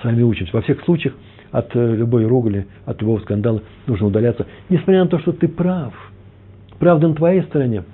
[0.00, 0.54] с вами учимся.
[0.54, 1.14] Во всех случаях
[1.50, 5.94] от э, любой ругали, от любого скандала нужно удаляться, несмотря на то, что ты прав.
[6.78, 7.84] Правда на твоей стороне.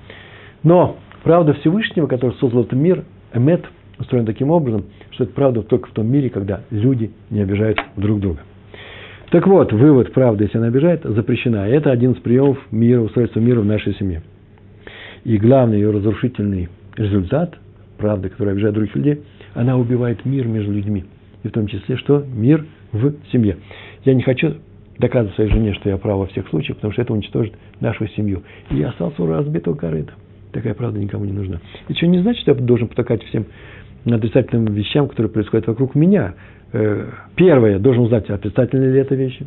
[0.62, 3.64] Но правда Всевышнего, который создал этот мир, эмет,
[3.98, 8.20] устроен таким образом, что это правда только в том мире, когда люди не обижают друг
[8.20, 8.40] друга.
[9.30, 11.68] Так вот, вывод, правда, если она обижает, запрещена.
[11.68, 14.22] И это один из приемов мира, устройства мира в нашей семье.
[15.24, 17.56] И главный ее разрушительный результат,
[17.98, 19.22] правда, которая обижает других людей,
[19.54, 21.04] она убивает мир между людьми.
[21.42, 22.64] И в том числе, что мир
[22.94, 23.58] в семье.
[24.04, 24.54] Я не хочу
[24.98, 28.42] доказывать своей жене, что я прав во всех случаях, потому что это уничтожит нашу семью.
[28.70, 30.12] И я остался у разбитого корыта.
[30.52, 31.60] Такая правда никому не нужна.
[31.88, 33.46] И что не значит, что я должен потакать всем
[34.06, 36.34] отрицательным вещам, которые происходят вокруг меня.
[36.72, 39.46] Э, первое, должен узнать, отрицательные ли это вещи.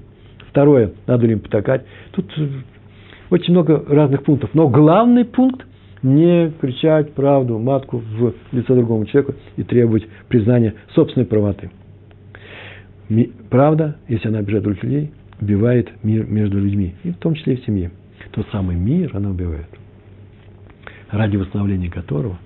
[0.50, 1.86] Второе, надо ли им потакать.
[2.12, 2.48] Тут э,
[3.30, 4.50] очень много разных пунктов.
[4.54, 5.66] Но главный пункт–
[6.04, 11.72] не кричать правду, матку в лицо другому человеку и требовать признания собственной правоты.
[13.49, 17.62] Правда, если она обижает других людей, убивает мир между людьми, и в том числе и
[17.62, 17.91] в семье.
[18.32, 19.68] Тот самый мир она убивает,
[21.10, 22.38] ради восстановления которого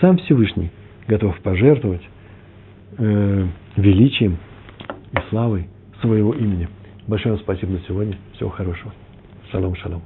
[0.00, 0.70] сам Всевышний
[1.06, 2.02] готов пожертвовать
[2.98, 4.38] э, величием
[5.12, 5.68] и славой
[6.00, 6.68] своего имени.
[7.06, 8.16] Большое вам спасибо на сегодня.
[8.34, 8.92] Всего хорошего.
[9.50, 10.02] Шалом, шалом.